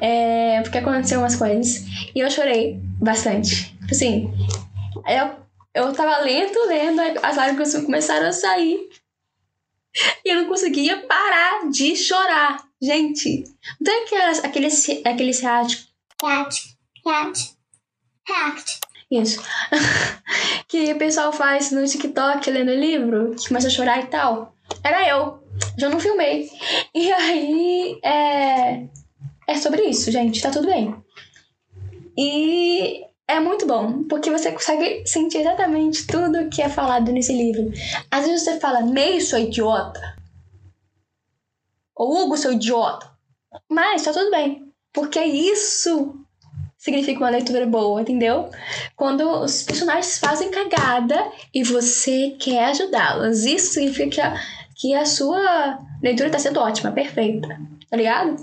É, 0.00 0.60
porque 0.62 0.78
aconteceu 0.78 1.20
umas 1.20 1.36
coisas. 1.36 1.84
E 2.14 2.20
eu 2.20 2.30
chorei 2.30 2.80
bastante. 3.00 3.70
Tipo 3.72 3.90
Assim, 3.90 4.32
eu, 5.06 5.36
eu 5.74 5.92
tava 5.92 6.18
lento, 6.18 6.58
lendo, 6.66 7.00
as 7.22 7.36
lágrimas 7.36 7.74
começaram 7.74 8.28
a 8.28 8.32
sair. 8.32 8.88
E 10.24 10.30
eu 10.30 10.42
não 10.42 10.48
conseguia 10.48 10.98
parar 11.06 11.70
de 11.70 11.96
chorar. 11.96 12.62
Gente, 12.80 13.42
não 13.80 13.84
tem 13.84 14.04
aquelas, 14.04 14.44
aqueles, 14.44 14.88
aqueles 15.04 15.40
react 15.40 15.88
React. 16.22 16.76
React. 17.04 17.57
React. 18.28 18.80
Isso. 19.10 19.42
que 20.68 20.92
o 20.92 20.98
pessoal 20.98 21.32
faz 21.32 21.70
no 21.70 21.86
TikTok 21.86 22.50
lendo 22.50 22.74
livro, 22.74 23.34
que 23.34 23.48
começa 23.48 23.68
a 23.68 23.70
chorar 23.70 24.00
e 24.00 24.06
tal. 24.06 24.54
Era 24.84 25.08
eu. 25.08 25.42
Já 25.78 25.88
não 25.88 25.98
filmei. 25.98 26.48
E 26.94 27.10
aí, 27.12 27.98
é. 28.04 28.86
É 29.46 29.56
sobre 29.56 29.82
isso, 29.84 30.10
gente. 30.10 30.42
Tá 30.42 30.50
tudo 30.50 30.66
bem. 30.66 30.94
E 32.16 33.02
é 33.26 33.40
muito 33.40 33.66
bom, 33.66 34.02
porque 34.04 34.30
você 34.30 34.52
consegue 34.52 35.06
sentir 35.06 35.38
exatamente 35.38 36.06
tudo 36.06 36.50
que 36.50 36.60
é 36.60 36.68
falado 36.68 37.10
nesse 37.12 37.32
livro. 37.32 37.72
Às 38.10 38.26
vezes 38.26 38.42
você 38.42 38.60
fala, 38.60 38.82
meio 38.82 39.20
sou 39.22 39.38
idiota. 39.38 40.16
Ou 41.94 42.24
Hugo, 42.24 42.36
sou 42.36 42.52
idiota. 42.52 43.10
Mas 43.68 44.02
tá 44.02 44.12
tudo 44.12 44.30
bem. 44.30 44.70
Porque 44.92 45.20
isso 45.20 46.14
significa 46.78 47.18
uma 47.18 47.28
leitura 47.28 47.66
boa, 47.66 48.00
entendeu? 48.00 48.48
Quando 48.94 49.28
os 49.42 49.64
personagens 49.64 50.18
fazem 50.18 50.50
cagada 50.50 51.30
e 51.52 51.64
você 51.64 52.36
quer 52.38 52.66
ajudá-los. 52.66 53.44
Isso 53.44 53.74
significa 53.74 54.40
que 54.76 54.94
a, 54.94 55.04
sua 55.04 55.78
leitura 56.00 56.30
tá 56.30 56.38
sendo 56.38 56.60
ótima, 56.60 56.92
perfeita. 56.92 57.48
Tá 57.90 57.96
ligado? 57.96 58.36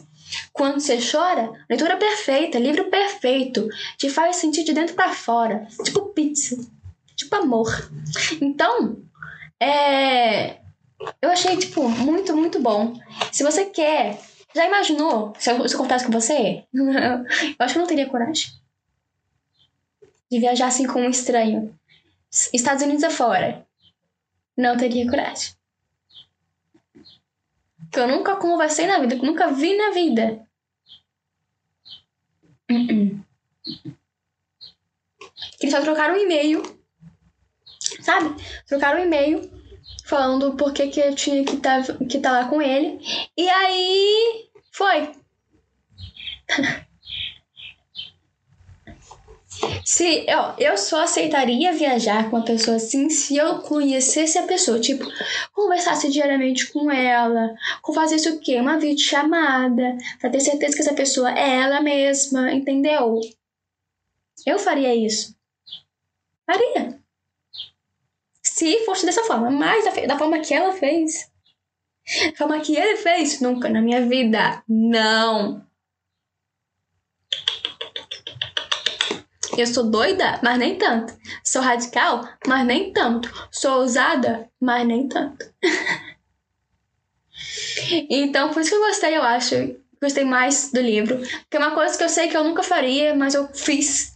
Quando 0.51 0.82
você 0.82 1.00
chora, 1.00 1.51
leitura 1.70 1.96
perfeita, 1.96 2.60
livro 2.60 2.86
perfeito, 2.89 3.70
te 3.98 4.10
faz 4.10 4.36
sentir 4.36 4.63
de 4.65 4.74
dentro 4.74 4.96
pra 4.96 5.13
fora, 5.13 5.68
tipo 5.84 6.01
pizza, 6.10 6.58
tipo 7.15 7.34
amor. 7.36 7.89
Então, 8.42 8.98
é, 9.60 10.58
eu 11.22 11.30
achei 11.30 11.56
tipo 11.56 11.88
muito, 11.88 12.36
muito 12.36 12.60
bom. 12.60 13.00
Se 13.32 13.44
você 13.44 13.65
quer, 13.65 14.20
já 14.55 14.65
imaginou 14.65 15.33
se 15.38 15.51
eu, 15.51 15.67
se 15.67 15.75
eu 15.75 15.79
contasse 15.79 16.05
com 16.05 16.12
você? 16.12 16.63
eu 16.74 17.55
acho 17.59 17.74
que 17.74 17.79
eu 17.79 17.81
não 17.81 17.88
teria 17.88 18.09
coragem 18.09 18.51
de 20.31 20.39
viajar 20.39 20.67
assim 20.67 20.88
com 20.88 21.01
um 21.01 21.09
estranho. 21.09 21.77
Estados 22.53 22.83
Unidos 22.83 23.03
afora. 23.03 23.65
Não 24.57 24.77
teria 24.77 25.09
coragem. 25.09 25.53
Que 27.91 28.00
eu 28.00 28.07
nunca 28.07 28.35
conversei 28.35 28.88
na 28.88 29.00
vida, 29.00 29.15
que 29.15 29.21
eu 29.21 29.25
nunca 29.25 29.51
vi 29.51 29.75
na 29.77 29.91
vida. 29.91 30.47
Que 35.57 35.67
eles 35.67 35.74
só 35.74 35.81
trocaram 35.81 36.15
um 36.15 36.17
e-mail. 36.17 36.62
Sabe? 38.01 38.35
Trocaram 38.67 39.00
um 39.00 39.05
e-mail 39.05 39.50
falando 40.05 40.55
por 40.55 40.74
que, 40.74 41.00
eu 41.00 41.15
tinha 41.15 41.43
que 41.43 41.55
estar 41.55 41.83
que 42.07 42.19
tá 42.19 42.31
lá 42.31 42.45
com 42.45 42.62
ele. 42.62 43.00
E 43.35 43.50
aí 43.50 44.50
foi. 44.71 45.12
Se 49.85 50.25
ó, 50.29 50.53
eu 50.59 50.77
só 50.77 51.03
aceitaria 51.03 51.71
viajar 51.71 52.29
com 52.29 52.35
uma 52.35 52.45
pessoa 52.45 52.75
assim 52.75 53.09
se 53.09 53.38
eu 53.38 53.59
conhecesse 53.59 54.38
a 54.38 54.43
pessoa, 54.43 54.79
tipo, 54.79 55.05
conversasse 55.53 56.12
diariamente 56.12 56.71
com 56.74 56.91
ela, 56.91 57.55
com 57.81 57.93
fazesse 57.93 58.27
o 58.29 58.39
quê? 58.39 58.59
Uma 58.59 58.77
videochamada, 58.77 59.97
pra 60.19 60.29
ter 60.29 60.41
certeza 60.41 60.75
que 60.75 60.81
essa 60.81 60.93
pessoa 60.93 61.31
é 61.31 61.62
ela 61.62 61.81
mesma, 61.81 62.51
entendeu? 62.51 63.21
Eu 64.45 64.59
faria 64.59 64.93
isso. 64.93 65.35
Faria. 66.45 66.85
Se 68.55 68.85
fosse 68.85 69.05
dessa 69.05 69.25
forma, 69.25 69.51
mas 69.51 69.83
da, 69.83 70.05
da 70.05 70.17
forma 70.17 70.39
que 70.39 70.53
ela 70.53 70.71
fez, 70.71 71.29
da 72.31 72.38
forma 72.38 72.62
que 72.62 72.74
ele 72.74 72.95
fez, 72.95 73.41
nunca 73.41 73.67
na 73.67 73.81
minha 73.81 74.07
vida, 74.07 74.63
não. 74.65 75.62
Eu 79.57 79.67
sou 79.67 79.91
doida, 79.91 80.39
mas 80.41 80.57
nem 80.57 80.77
tanto. 80.77 81.13
Sou 81.43 81.62
radical, 81.62 82.25
mas 82.47 82.65
nem 82.65 82.93
tanto. 82.93 83.29
Sou 83.51 83.81
ousada, 83.81 84.50
mas 84.57 84.88
nem 84.88 85.09
tanto. 85.09 85.53
então, 88.09 88.53
por 88.53 88.62
isso 88.62 88.69
que 88.69 88.77
eu 88.77 88.88
gostei, 88.88 89.17
eu 89.17 89.24
acho. 89.24 89.75
Gostei 90.01 90.24
mais 90.24 90.71
do 90.71 90.79
livro. 90.79 91.17
Porque 91.17 91.57
é 91.57 91.59
uma 91.59 91.75
coisa 91.75 91.97
que 91.97 92.03
eu 92.05 92.09
sei 92.09 92.29
que 92.29 92.38
eu 92.38 92.43
nunca 92.45 92.63
faria, 92.63 93.13
mas 93.13 93.33
eu 93.33 93.50
fiz. 93.53 94.14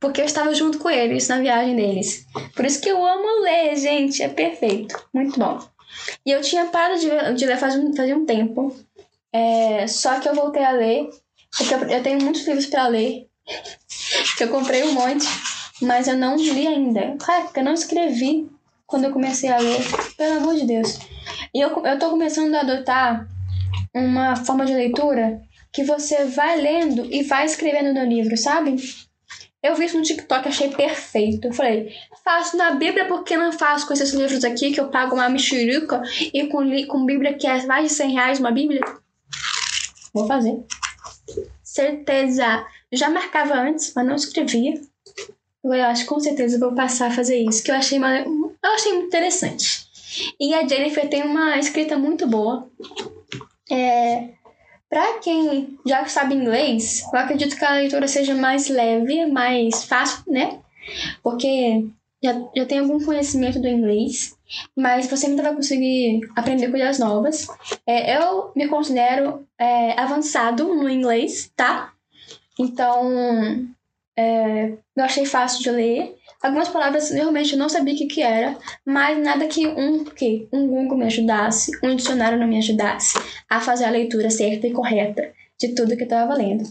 Porque 0.00 0.22
eu 0.22 0.24
estava 0.24 0.54
junto 0.54 0.78
com 0.78 0.88
eles 0.88 1.28
na 1.28 1.38
viagem 1.38 1.76
deles. 1.76 2.26
Por 2.56 2.64
isso 2.64 2.80
que 2.80 2.88
eu 2.88 3.04
amo 3.06 3.42
ler, 3.42 3.76
gente. 3.76 4.22
É 4.22 4.28
perfeito. 4.28 4.98
Muito 5.12 5.38
bom. 5.38 5.60
E 6.24 6.30
eu 6.30 6.40
tinha 6.40 6.66
parado 6.66 6.98
de, 6.98 7.34
de 7.34 7.46
ler 7.46 7.58
faz 7.58 7.74
faz 7.74 8.10
um 8.10 8.24
tempo. 8.24 8.74
É, 9.32 9.86
só 9.86 10.18
que 10.18 10.28
eu 10.28 10.34
voltei 10.34 10.64
a 10.64 10.72
ler, 10.72 11.08
porque 11.56 11.74
eu, 11.74 11.78
eu 11.80 12.02
tenho 12.02 12.22
muitos 12.22 12.46
livros 12.46 12.66
para 12.66 12.88
ler, 12.88 13.28
que 14.36 14.44
eu 14.44 14.48
comprei 14.48 14.82
um 14.84 14.92
monte, 14.92 15.26
mas 15.82 16.08
eu 16.08 16.16
não 16.16 16.36
li 16.36 16.66
ainda. 16.66 17.16
Porque 17.44 17.60
eu 17.60 17.64
não 17.64 17.74
escrevi 17.74 18.48
quando 18.86 19.04
eu 19.04 19.12
comecei 19.12 19.50
a 19.50 19.58
ler, 19.58 19.80
pelo 20.16 20.38
amor 20.38 20.54
de 20.56 20.66
Deus. 20.66 20.98
E 21.54 21.60
eu, 21.60 21.70
eu 21.84 21.98
tô 21.98 22.10
começando 22.10 22.54
a 22.54 22.60
adotar 22.60 23.28
uma 23.94 24.36
forma 24.36 24.64
de 24.64 24.74
leitura 24.74 25.40
que 25.72 25.84
você 25.84 26.24
vai 26.24 26.60
lendo 26.60 27.06
e 27.12 27.22
vai 27.22 27.46
escrevendo 27.46 27.94
no 27.94 28.04
livro, 28.04 28.36
sabe? 28.36 28.76
Eu 29.62 29.74
vi 29.74 29.84
isso 29.84 29.98
no 29.98 30.02
TikTok, 30.02 30.48
achei 30.48 30.70
perfeito. 30.70 31.48
Eu 31.48 31.52
falei, 31.52 31.92
faço 32.24 32.56
na 32.56 32.72
Bíblia, 32.72 33.06
por 33.06 33.24
que 33.24 33.36
não 33.36 33.52
faço 33.52 33.86
com 33.86 33.92
esses 33.92 34.12
livros 34.12 34.42
aqui 34.42 34.72
que 34.72 34.80
eu 34.80 34.88
pago 34.88 35.14
uma 35.14 35.28
mexerica 35.28 36.02
e 36.32 36.46
com, 36.46 36.64
com 36.86 37.04
Bíblia 37.04 37.34
que 37.34 37.46
é 37.46 37.66
mais 37.66 37.88
de 37.88 37.94
100 37.94 38.12
reais 38.12 38.40
uma 38.40 38.50
Bíblia? 38.50 38.80
Vou 40.14 40.26
fazer. 40.26 40.64
Certeza. 41.62 42.66
Já 42.90 43.10
marcava 43.10 43.54
antes, 43.54 43.92
mas 43.94 44.06
não 44.06 44.16
escrevia. 44.16 44.80
Eu 45.62 45.72
acho 45.84 46.06
com 46.06 46.18
certeza 46.18 46.58
vou 46.58 46.74
passar 46.74 47.08
a 47.08 47.14
fazer 47.14 47.36
isso, 47.36 47.62
que 47.62 47.70
eu 47.70 47.74
achei, 47.74 47.98
eu 47.98 48.70
achei 48.74 48.92
muito 48.92 49.08
interessante. 49.08 49.90
E 50.40 50.54
a 50.54 50.66
Jennifer 50.66 51.08
tem 51.08 51.22
uma 51.22 51.58
escrita 51.58 51.98
muito 51.98 52.26
boa. 52.26 52.68
É, 53.70 54.30
Pra 54.90 55.20
quem 55.20 55.78
já 55.86 56.04
sabe 56.06 56.34
inglês, 56.34 57.04
eu 57.12 57.18
acredito 57.20 57.56
que 57.56 57.64
a 57.64 57.74
leitura 57.74 58.08
seja 58.08 58.34
mais 58.34 58.68
leve, 58.68 59.24
mais 59.26 59.84
fácil, 59.84 60.24
né? 60.26 60.58
Porque 61.22 61.86
já, 62.20 62.32
já 62.56 62.66
tem 62.66 62.80
algum 62.80 62.98
conhecimento 63.02 63.60
do 63.60 63.68
inglês, 63.68 64.36
mas 64.76 65.06
você 65.06 65.26
ainda 65.26 65.44
vai 65.44 65.54
conseguir 65.54 66.20
aprender 66.34 66.72
coisas 66.72 66.98
novas. 66.98 67.46
É, 67.86 68.16
eu 68.18 68.50
me 68.56 68.66
considero 68.66 69.46
é, 69.56 69.98
avançado 69.98 70.74
no 70.74 70.88
inglês, 70.88 71.52
tá? 71.54 71.92
Então, 72.58 73.68
é, 74.16 74.72
eu 74.96 75.04
achei 75.04 75.24
fácil 75.24 75.62
de 75.62 75.70
ler. 75.70 76.16
Algumas 76.42 76.68
palavras 76.68 77.10
realmente 77.10 77.52
eu 77.52 77.58
não 77.58 77.68
sabia 77.68 77.94
o 77.94 77.96
que, 77.96 78.06
que 78.06 78.22
era, 78.22 78.56
mas 78.84 79.18
nada 79.18 79.46
que 79.46 79.66
um 79.66 80.04
que 80.04 80.48
um 80.50 80.66
Google 80.66 80.96
me 80.96 81.04
ajudasse, 81.04 81.70
um 81.82 81.94
dicionário 81.94 82.38
não 82.38 82.46
me 82.46 82.58
ajudasse 82.58 83.18
a 83.48 83.60
fazer 83.60 83.84
a 83.84 83.90
leitura 83.90 84.30
certa 84.30 84.66
e 84.66 84.72
correta 84.72 85.32
de 85.58 85.74
tudo 85.74 85.96
que 85.96 86.02
eu 86.02 86.06
estava 86.06 86.34
lendo. 86.34 86.64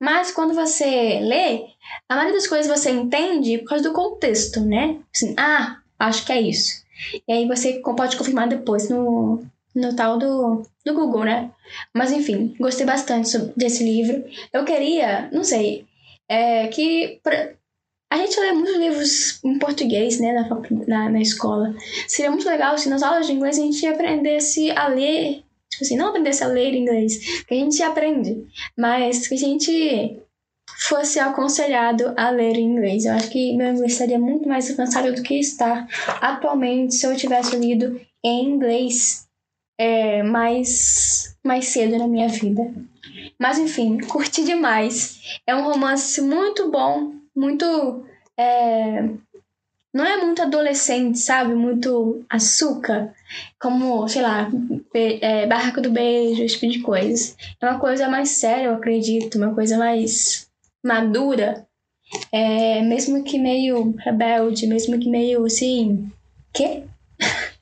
Mas 0.00 0.32
quando 0.32 0.54
você 0.54 1.20
lê, 1.20 1.66
a 2.08 2.16
maioria 2.16 2.34
das 2.34 2.46
coisas 2.46 2.80
você 2.80 2.90
entende 2.90 3.58
por 3.58 3.68
causa 3.68 3.84
do 3.84 3.92
contexto, 3.92 4.60
né? 4.60 4.98
Assim, 5.14 5.34
ah, 5.36 5.78
acho 5.98 6.24
que 6.24 6.32
é 6.32 6.40
isso. 6.40 6.82
E 7.26 7.32
aí 7.32 7.46
você 7.46 7.80
pode 7.80 8.16
confirmar 8.16 8.48
depois 8.48 8.88
no, 8.88 9.42
no 9.74 9.94
tal 9.94 10.18
do, 10.18 10.62
do 10.84 10.94
Google, 10.94 11.24
né? 11.24 11.50
Mas 11.94 12.12
enfim, 12.12 12.54
gostei 12.58 12.86
bastante 12.86 13.36
desse 13.56 13.84
livro. 13.84 14.24
Eu 14.52 14.64
queria, 14.64 15.28
não 15.32 15.44
sei, 15.44 15.86
é, 16.28 16.68
que 16.68 17.20
a 18.12 18.16
gente 18.18 18.38
lê 18.38 18.52
muitos 18.52 18.76
livros 18.76 19.40
em 19.42 19.58
português, 19.58 20.20
né, 20.20 20.32
na, 20.34 20.46
na, 20.86 21.08
na 21.08 21.20
escola. 21.20 21.74
Seria 22.06 22.30
muito 22.30 22.46
legal 22.46 22.76
se 22.76 22.90
nas 22.90 23.02
aulas 23.02 23.26
de 23.26 23.32
inglês 23.32 23.58
a 23.58 23.62
gente 23.62 23.86
aprendesse 23.86 24.70
a 24.72 24.86
ler, 24.86 25.42
tipo 25.70 25.82
assim, 25.82 25.96
não 25.96 26.08
aprendesse 26.08 26.44
a 26.44 26.46
ler 26.46 26.74
inglês, 26.74 27.38
porque 27.38 27.54
a 27.54 27.58
gente 27.58 27.82
aprende, 27.82 28.46
mas 28.76 29.26
que 29.26 29.34
a 29.34 29.38
gente 29.38 30.20
fosse 30.88 31.18
aconselhado 31.18 32.12
a 32.14 32.28
ler 32.28 32.58
inglês. 32.58 33.06
Eu 33.06 33.14
acho 33.14 33.30
que 33.30 33.56
meu 33.56 33.68
inglês 33.72 33.92
estaria 33.92 34.18
muito 34.18 34.46
mais 34.46 34.70
avançado 34.70 35.14
do 35.14 35.22
que 35.22 35.38
está 35.38 35.88
atualmente 36.20 36.94
se 36.94 37.06
eu 37.06 37.16
tivesse 37.16 37.56
lido 37.56 37.98
em 38.22 38.44
inglês 38.44 39.26
é, 39.78 40.22
mais, 40.22 41.34
mais 41.42 41.64
cedo 41.64 41.96
na 41.96 42.06
minha 42.06 42.28
vida. 42.28 42.70
Mas 43.38 43.58
enfim, 43.58 43.98
curti 44.00 44.44
demais. 44.44 45.40
É 45.46 45.54
um 45.54 45.64
romance 45.64 46.20
muito 46.20 46.70
bom, 46.70 47.21
muito. 47.34 48.04
é, 48.36 49.08
não 49.92 50.04
é 50.06 50.16
muito 50.16 50.40
adolescente, 50.40 51.18
sabe? 51.18 51.54
Muito 51.54 52.24
açúcar, 52.30 53.12
como, 53.60 54.08
sei 54.08 54.22
lá, 54.22 54.50
é, 54.94 55.46
Barraco 55.46 55.82
do 55.82 55.90
Beijo, 55.90 56.42
esse 56.42 56.58
tipo 56.58 56.72
de 56.72 56.80
coisas. 56.80 57.36
É 57.60 57.66
uma 57.68 57.78
coisa 57.78 58.08
mais 58.08 58.30
séria, 58.30 58.68
eu 58.68 58.74
acredito, 58.74 59.36
uma 59.36 59.54
coisa 59.54 59.76
mais 59.76 60.48
madura, 60.82 61.66
é, 62.30 62.80
mesmo 62.82 63.22
que 63.22 63.38
meio 63.38 63.94
rebelde, 63.98 64.66
mesmo 64.66 64.98
que 64.98 65.10
meio 65.10 65.44
assim. 65.44 66.10
Quê? 66.52 66.84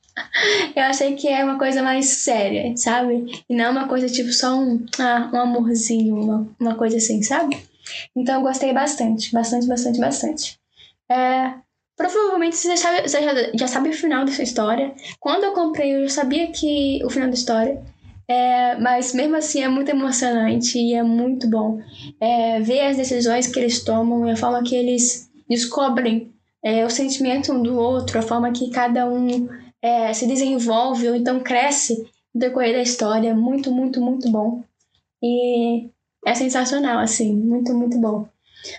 Eu 0.74 0.84
achei 0.84 1.14
que 1.14 1.28
é 1.28 1.44
uma 1.44 1.58
coisa 1.58 1.82
mais 1.82 2.06
séria, 2.06 2.76
sabe? 2.76 3.42
E 3.48 3.54
não 3.54 3.72
uma 3.72 3.88
coisa 3.88 4.06
tipo 4.06 4.32
só 4.32 4.54
um, 4.58 4.84
ah, 4.98 5.30
um 5.32 5.40
amorzinho, 5.40 6.14
uma, 6.14 6.48
uma 6.58 6.74
coisa 6.74 6.96
assim, 6.96 7.22
sabe? 7.22 7.56
Então 8.14 8.36
eu 8.36 8.42
gostei 8.42 8.72
bastante, 8.72 9.32
bastante, 9.32 9.66
bastante, 9.66 10.00
bastante. 10.00 10.60
É, 11.10 11.54
provavelmente 11.96 12.56
você, 12.56 12.68
já 12.68 12.76
sabe, 12.76 13.08
você 13.08 13.22
já, 13.22 13.32
já 13.54 13.66
sabe 13.66 13.90
o 13.90 13.94
final 13.94 14.24
dessa 14.24 14.42
história. 14.42 14.94
Quando 15.18 15.44
eu 15.44 15.52
comprei, 15.52 15.94
eu 15.96 16.02
já 16.02 16.22
sabia 16.22 16.50
que 16.50 17.00
o 17.04 17.10
final 17.10 17.28
da 17.28 17.34
história. 17.34 17.82
É, 18.28 18.76
mas 18.76 19.12
mesmo 19.12 19.34
assim 19.34 19.60
é 19.60 19.68
muito 19.68 19.90
emocionante 19.90 20.78
e 20.78 20.94
é 20.94 21.02
muito 21.02 21.50
bom 21.50 21.80
é, 22.20 22.60
ver 22.60 22.82
as 22.82 22.96
decisões 22.96 23.48
que 23.48 23.58
eles 23.58 23.82
tomam 23.82 24.24
e 24.24 24.30
a 24.30 24.36
forma 24.36 24.62
que 24.62 24.76
eles 24.76 25.28
descobrem 25.48 26.32
é, 26.62 26.86
o 26.86 26.90
sentimento 26.90 27.52
um 27.52 27.60
do 27.60 27.76
outro, 27.76 28.20
a 28.20 28.22
forma 28.22 28.52
que 28.52 28.70
cada 28.70 29.04
um 29.04 29.48
é, 29.82 30.12
se 30.12 30.28
desenvolve 30.28 31.08
ou 31.08 31.16
então 31.16 31.40
cresce 31.40 32.08
no 32.32 32.40
decorrer 32.40 32.74
da 32.74 32.82
história. 32.82 33.34
Muito, 33.34 33.72
muito, 33.72 34.00
muito 34.00 34.30
bom. 34.30 34.62
E 35.22 35.90
é 36.24 36.34
sensacional, 36.34 36.98
assim, 36.98 37.34
muito, 37.34 37.72
muito 37.74 37.98
bom. 37.98 38.28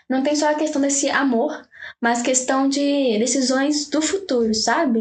Não 0.10 0.22
tem 0.22 0.36
só 0.36 0.52
a 0.52 0.56
questão 0.56 0.82
desse 0.82 1.10
amor, 1.10 1.62
mas 2.00 2.22
questão 2.22 2.70
de 2.70 3.18
decisões 3.18 3.90
do 3.90 4.02
futuro, 4.02 4.54
sabe? 4.54 5.00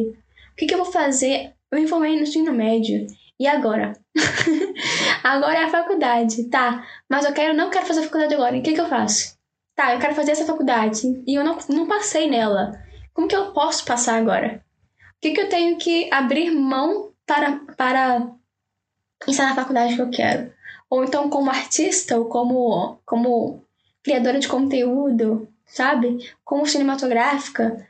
O 0.53 0.57
que, 0.57 0.66
que 0.66 0.74
eu 0.74 0.79
vou 0.79 0.92
fazer? 0.92 1.53
Eu 1.70 1.81
me 1.81 1.87
formei 1.87 2.16
no 2.16 2.22
ensino 2.22 2.53
médio. 2.53 3.07
E 3.38 3.46
agora? 3.46 3.92
agora 5.24 5.61
é 5.61 5.64
a 5.64 5.70
faculdade, 5.70 6.44
tá? 6.44 6.87
Mas 7.09 7.24
eu 7.24 7.33
quero, 7.33 7.57
não 7.57 7.70
quero 7.70 7.87
fazer 7.87 8.03
faculdade 8.03 8.35
agora. 8.35 8.57
O 8.57 8.62
que, 8.62 8.74
que 8.74 8.81
eu 8.81 8.88
faço? 8.88 9.38
Tá, 9.74 9.94
eu 9.94 9.98
quero 9.98 10.14
fazer 10.14 10.33
essa 10.33 10.44
faculdade 10.44 11.00
e 11.26 11.38
eu 11.38 11.44
não, 11.44 11.59
não 11.70 11.87
passei 11.87 12.29
nela. 12.29 12.72
Como 13.14 13.29
que 13.29 13.37
eu 13.37 13.53
posso 13.53 13.85
passar 13.85 14.16
agora? 14.16 14.62
O 15.16 15.20
que, 15.20 15.31
que 15.31 15.40
eu 15.40 15.48
tenho 15.48 15.79
que 15.79 16.12
abrir 16.12 16.50
mão 16.50 17.12
para, 17.26 17.61
para 17.76 18.31
estar 19.26 19.46
na 19.46 19.55
faculdade 19.55 19.94
que 19.94 20.03
eu 20.03 20.11
quero? 20.11 20.53
Ou 20.90 21.05
então 21.05 21.31
como 21.31 21.48
artista, 21.50 22.18
ou 22.18 22.24
como, 22.26 22.98
como 23.07 23.62
criadora 24.03 24.38
de 24.40 24.48
conteúdo, 24.48 25.48
sabe? 25.64 26.18
Como 26.44 26.66
cinematográfica, 26.66 27.87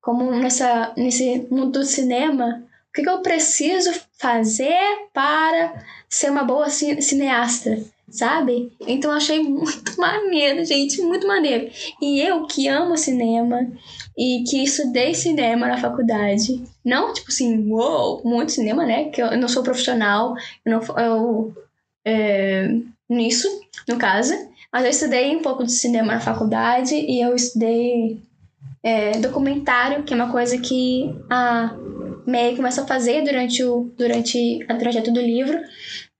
como 0.00 0.30
nessa, 0.30 0.92
nesse 0.96 1.46
mundo 1.50 1.80
do 1.80 1.84
cinema. 1.84 2.62
O 2.88 2.92
que, 2.94 3.02
que 3.02 3.08
eu 3.10 3.22
preciso 3.22 3.90
fazer 4.18 4.78
para 5.12 5.82
ser 6.08 6.30
uma 6.30 6.44
boa 6.44 6.68
ci- 6.70 7.02
cineasta, 7.02 7.82
sabe? 8.08 8.72
Então 8.82 9.10
eu 9.10 9.16
achei 9.16 9.42
muito 9.42 9.92
maneiro, 9.98 10.64
gente, 10.64 11.02
muito 11.02 11.26
maneiro. 11.26 11.68
E 12.00 12.20
eu 12.20 12.46
que 12.46 12.68
amo 12.68 12.96
cinema 12.96 13.66
e 14.16 14.44
que 14.48 14.62
estudei 14.62 15.12
cinema 15.12 15.66
na 15.66 15.76
faculdade, 15.78 16.62
não 16.84 17.12
tipo 17.12 17.30
assim, 17.30 17.68
uou, 17.68 18.22
muito 18.24 18.52
cinema, 18.52 18.86
né? 18.86 19.06
Que 19.08 19.20
eu, 19.20 19.26
eu 19.26 19.38
não 19.38 19.48
sou 19.48 19.64
profissional, 19.64 20.36
eu 20.64 20.72
não 20.72 20.98
eu, 20.98 21.54
é, 22.04 22.68
nisso, 23.08 23.48
no 23.88 23.96
caso, 23.96 24.34
mas 24.72 24.84
eu 24.84 24.90
estudei 24.90 25.36
um 25.36 25.42
pouco 25.42 25.64
de 25.64 25.72
cinema 25.72 26.14
na 26.14 26.20
faculdade 26.20 26.94
e 26.94 27.20
eu 27.20 27.34
estudei 27.34 28.20
é, 28.82 29.12
documentário, 29.18 30.02
que 30.02 30.12
é 30.12 30.16
uma 30.16 30.30
coisa 30.30 30.58
que 30.58 31.14
a 31.30 31.74
May 32.26 32.56
começou 32.56 32.84
a 32.84 32.86
fazer 32.86 33.22
durante 33.22 33.62
o, 33.62 33.92
durante 33.96 34.64
o 34.68 34.78
trajeto 34.78 35.12
do 35.12 35.20
livro. 35.20 35.58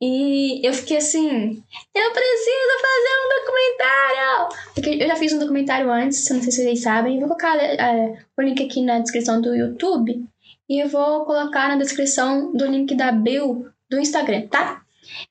E 0.00 0.66
eu 0.66 0.72
fiquei 0.72 0.98
assim, 0.98 1.62
eu 1.94 2.12
preciso 2.12 2.74
fazer 2.82 3.14
um 3.20 3.28
documentário! 3.40 4.48
Porque 4.74 4.90
eu 5.02 5.08
já 5.08 5.16
fiz 5.16 5.32
um 5.32 5.38
documentário 5.38 5.90
antes, 5.90 6.28
não 6.30 6.42
sei 6.42 6.52
se 6.52 6.62
vocês 6.62 6.82
sabem. 6.82 7.18
Vou 7.18 7.28
colocar 7.28 7.56
é, 7.56 8.18
o 8.36 8.42
link 8.42 8.62
aqui 8.62 8.82
na 8.82 8.98
descrição 8.98 9.40
do 9.40 9.54
YouTube. 9.54 10.24
E 10.68 10.82
eu 10.82 10.88
vou 10.88 11.24
colocar 11.24 11.68
na 11.68 11.76
descrição 11.76 12.52
do 12.52 12.66
link 12.66 12.94
da 12.94 13.12
Bill 13.12 13.66
do 13.90 13.98
Instagram, 13.98 14.46
tá? 14.48 14.83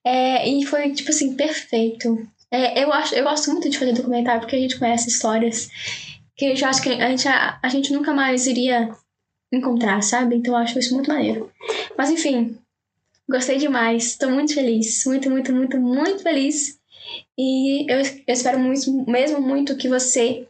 É, 0.04 0.48
e 0.48 0.66
foi, 0.66 0.92
tipo 0.92 1.10
assim, 1.10 1.36
perfeito. 1.36 2.28
É, 2.52 2.84
eu, 2.84 2.94
acho, 2.94 3.16
eu 3.16 3.24
gosto 3.24 3.52
muito 3.52 3.70
de 3.70 3.78
fazer 3.78 3.94
documentário 3.94 4.42
porque 4.42 4.56
a 4.56 4.60
gente 4.60 4.78
conhece 4.78 5.10
histórias 5.10 5.70
que 6.36 6.46
eu 6.46 6.68
acho 6.68 6.82
que 6.82 6.90
a 6.90 7.10
gente, 7.10 7.28
a, 7.28 7.60
a 7.62 7.70
gente 7.70 7.92
nunca 7.94 8.14
mais 8.14 8.48
iria 8.48 8.90
encontrar, 9.52 10.02
sabe? 10.02 10.36
Então 10.36 10.54
eu 10.54 10.60
acho 10.60 10.78
isso 10.80 10.94
muito 10.94 11.10
maneiro. 11.10 11.52
Mas 11.98 12.10
enfim, 12.10 12.58
gostei 13.30 13.58
demais. 13.58 14.18
Tô 14.18 14.30
muito 14.30 14.54
feliz. 14.54 15.06
Muito, 15.06 15.30
muito, 15.30 15.54
muito, 15.54 15.80
muito 15.80 16.24
feliz. 16.24 16.80
E 17.38 17.92
eu, 17.92 18.00
eu 18.00 18.34
espero 18.34 18.60
muito, 18.60 18.92
mesmo 19.10 19.42
muito 19.42 19.76
que 19.78 19.88
você 19.88 20.48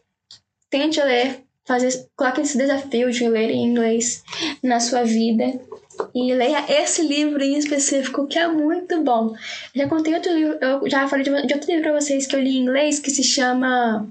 tente 0.70 1.02
ler, 1.02 1.44
fazer, 1.66 2.08
coloque 2.16 2.42
esse 2.42 2.58
desafio 2.58 3.12
de 3.12 3.28
ler 3.28 3.50
em 3.50 3.66
inglês 3.66 4.24
na 4.62 4.80
sua 4.80 5.04
vida. 5.04 5.60
E 6.14 6.34
leia 6.34 6.66
esse 6.70 7.02
livro 7.02 7.44
em 7.44 7.58
específico, 7.58 8.28
que 8.28 8.40
é 8.40 8.48
muito 8.48 9.02
bom. 9.04 9.36
Já 9.76 9.88
contei 9.88 10.14
outro 10.14 10.34
livro, 10.34 10.58
eu 10.62 10.90
já 10.90 11.08
falei 11.08 11.24
de, 11.24 11.48
de 11.48 11.54
outro 11.54 11.70
livro 11.70 11.84
pra 11.84 12.00
vocês 12.00 12.28
que 12.28 12.36
eu 12.36 12.42
li 12.42 12.58
em 12.58 12.62
inglês, 12.62 13.00
que 13.00 13.12
se 13.12 13.24
chama 13.24 14.08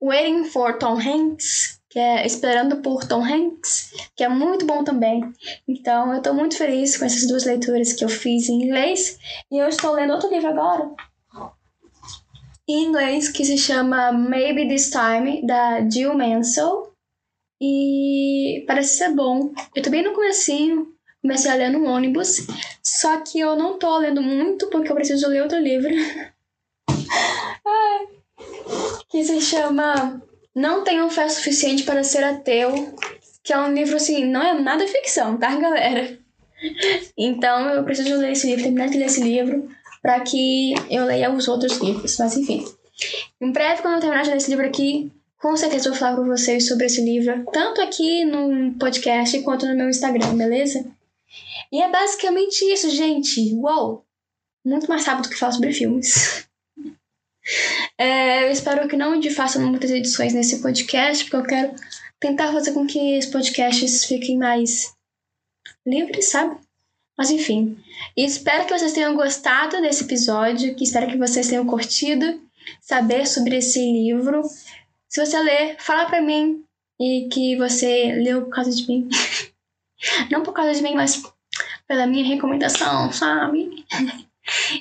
Waiting 0.00 0.44
for 0.44 0.78
Tom 0.78 0.98
Hanks, 0.98 1.80
que 1.88 1.98
é 1.98 2.26
Esperando 2.26 2.78
por 2.78 3.04
Tom 3.04 3.24
Hanks, 3.24 3.92
que 4.14 4.22
é 4.22 4.28
muito 4.28 4.66
bom 4.66 4.84
também. 4.84 5.22
Então, 5.66 6.12
eu 6.12 6.22
tô 6.22 6.34
muito 6.34 6.56
feliz 6.56 6.96
com 6.96 7.04
essas 7.04 7.26
duas 7.26 7.44
leituras 7.44 7.92
que 7.92 8.04
eu 8.04 8.08
fiz 8.08 8.48
em 8.48 8.62
inglês. 8.62 9.18
E 9.50 9.58
eu 9.58 9.68
estou 9.68 9.92
lendo 9.92 10.12
outro 10.12 10.30
livro 10.30 10.48
agora, 10.48 10.90
em 12.68 12.84
inglês, 12.84 13.28
que 13.28 13.44
se 13.44 13.56
chama 13.56 14.10
Maybe 14.10 14.68
This 14.68 14.90
Time, 14.90 15.46
da 15.46 15.88
Jill 15.88 16.14
Mansell. 16.14 16.95
E 17.60 18.64
parece 18.66 18.98
ser 18.98 19.10
bom. 19.10 19.52
Eu 19.74 19.82
também 19.82 20.02
no 20.02 20.12
comecinho 20.12 20.94
comecei 21.22 21.50
a 21.50 21.54
ler 21.54 21.70
no 21.70 21.84
ônibus, 21.84 22.46
só 22.82 23.18
que 23.18 23.40
eu 23.40 23.56
não 23.56 23.78
tô 23.78 23.98
lendo 23.98 24.22
muito 24.22 24.68
porque 24.68 24.90
eu 24.90 24.94
preciso 24.94 25.28
ler 25.28 25.42
outro 25.42 25.58
livro. 25.58 25.90
Ai. 27.66 28.06
Que 29.08 29.24
se 29.24 29.40
chama 29.40 30.22
Não 30.54 30.84
Tenho 30.84 31.10
Fé 31.10 31.28
Suficiente 31.28 31.82
para 31.82 32.04
Ser 32.04 32.22
Ateu, 32.22 32.94
que 33.42 33.52
é 33.52 33.58
um 33.58 33.72
livro 33.72 33.96
assim, 33.96 34.24
não 34.24 34.42
é 34.42 34.54
nada 34.60 34.86
ficção, 34.86 35.36
tá, 35.36 35.54
galera? 35.56 36.18
Então 37.16 37.68
eu 37.70 37.84
preciso 37.84 38.16
ler 38.16 38.32
esse 38.32 38.46
livro, 38.46 38.64
terminar 38.64 38.88
de 38.88 38.98
ler 38.98 39.06
esse 39.06 39.22
livro, 39.22 39.68
para 40.02 40.20
que 40.20 40.74
eu 40.90 41.04
leia 41.04 41.30
os 41.30 41.48
outros 41.48 41.78
livros, 41.78 42.16
mas 42.18 42.36
enfim. 42.36 42.64
Em 43.40 43.50
breve, 43.50 43.82
quando 43.82 43.94
eu 43.94 44.00
terminar 44.00 44.22
de 44.22 44.30
ler 44.30 44.36
esse 44.36 44.50
livro 44.50 44.66
aqui, 44.66 45.12
com 45.38 45.56
certeza 45.56 45.90
vou 45.90 45.98
falar 45.98 46.16
com 46.16 46.24
vocês 46.24 46.66
sobre 46.66 46.86
esse 46.86 47.02
livro, 47.02 47.44
tanto 47.52 47.80
aqui 47.80 48.24
no 48.24 48.74
podcast 48.74 49.40
quanto 49.42 49.66
no 49.66 49.76
meu 49.76 49.88
Instagram, 49.88 50.36
beleza? 50.36 50.84
E 51.70 51.82
é 51.82 51.90
basicamente 51.90 52.62
isso, 52.64 52.88
gente. 52.90 53.52
Uou! 53.54 54.04
Muito 54.64 54.88
mais 54.88 55.04
rápido 55.04 55.28
que 55.28 55.38
falar 55.38 55.52
sobre 55.52 55.72
filmes. 55.72 56.46
É, 57.96 58.44
eu 58.44 58.50
espero 58.50 58.88
que 58.88 58.96
não 58.96 59.20
de 59.20 59.30
façam 59.30 59.62
muitas 59.62 59.92
edições 59.92 60.34
nesse 60.34 60.60
podcast, 60.60 61.24
porque 61.24 61.36
eu 61.36 61.44
quero 61.44 61.74
tentar 62.18 62.52
fazer 62.52 62.72
com 62.72 62.84
que 62.84 63.16
os 63.18 63.26
podcasts 63.26 64.04
fiquem 64.04 64.36
mais 64.36 64.92
livres, 65.86 66.28
sabe? 66.28 66.56
Mas 67.16 67.30
enfim, 67.30 67.78
espero 68.16 68.66
que 68.66 68.76
vocês 68.76 68.92
tenham 68.92 69.14
gostado 69.14 69.80
desse 69.80 70.04
episódio, 70.04 70.74
que 70.74 70.84
espero 70.84 71.06
que 71.06 71.16
vocês 71.16 71.48
tenham 71.48 71.64
curtido 71.64 72.42
saber 72.80 73.26
sobre 73.26 73.56
esse 73.56 73.78
livro. 73.80 74.42
Se 75.08 75.24
você 75.24 75.38
ler, 75.38 75.76
fala 75.78 76.06
pra 76.06 76.20
mim 76.20 76.64
e 77.00 77.28
que 77.30 77.56
você 77.56 78.12
leu 78.12 78.42
por 78.42 78.50
causa 78.50 78.70
de 78.70 78.86
mim. 78.88 79.08
Não 80.30 80.42
por 80.42 80.52
causa 80.52 80.74
de 80.74 80.82
mim, 80.82 80.94
mas 80.94 81.22
pela 81.86 82.06
minha 82.06 82.24
recomendação, 82.24 83.12
sabe? 83.12 83.84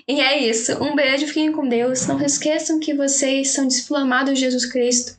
E 0.07 0.21
é 0.21 0.47
isso. 0.47 0.73
Um 0.83 0.95
beijo, 0.95 1.25
fiquem 1.25 1.51
com 1.51 1.67
Deus. 1.67 2.05
Não 2.05 2.19
se 2.19 2.25
esqueçam 2.25 2.79
que 2.79 2.93
vocês 2.93 3.49
são 3.49 3.67
discipulados 3.67 4.35
de 4.35 4.41
Jesus 4.41 4.63
Cristo 4.67 5.17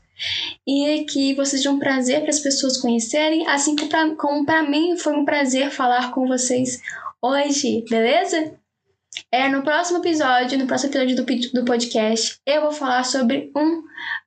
e 0.66 1.04
que 1.04 1.34
vocês 1.34 1.62
sejam 1.62 1.74
um 1.74 1.78
prazer 1.78 2.20
para 2.20 2.30
as 2.30 2.38
pessoas 2.38 2.78
conhecerem, 2.78 3.46
assim 3.48 3.74
como 4.16 4.46
para 4.46 4.62
mim 4.62 4.96
foi 4.96 5.14
um 5.14 5.24
prazer 5.24 5.70
falar 5.70 6.12
com 6.12 6.26
vocês 6.26 6.80
hoje, 7.20 7.84
beleza? 7.88 8.54
É, 9.30 9.48
no 9.48 9.62
próximo 9.62 9.98
episódio, 9.98 10.58
no 10.58 10.66
próximo 10.66 10.90
episódio 10.90 11.16
do, 11.16 11.24
do 11.52 11.64
podcast, 11.64 12.40
eu 12.46 12.62
vou 12.62 12.72
falar 12.72 13.04
sobre 13.04 13.50
um 13.56 13.82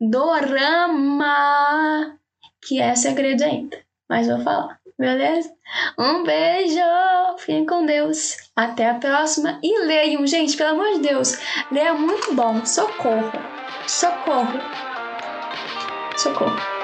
dorama 0.10 1.36
que 2.62 2.82
é 2.82 2.96
segredo 2.96 3.44
ainda, 3.44 3.78
mas 4.10 4.28
vou 4.28 4.39
falar, 4.42 4.80
beleza? 4.98 5.54
Um 5.98 6.24
beijo, 6.24 6.80
fiquem 7.38 7.65
com 7.65 7.86
Deus, 7.86 8.38
até 8.56 8.89
a 8.89 8.96
próxima 8.96 9.60
e 9.63 9.86
leiam, 9.86 10.26
gente, 10.28 10.58
pelo 10.58 10.72
amor 10.72 10.94
de 10.94 11.08
Deus, 11.08 11.38
leia 11.72 11.94
muito 11.94 12.34
bom, 12.34 12.65
socorro, 12.65 13.32
socorro, 13.88 14.60
socorro. 16.18 16.79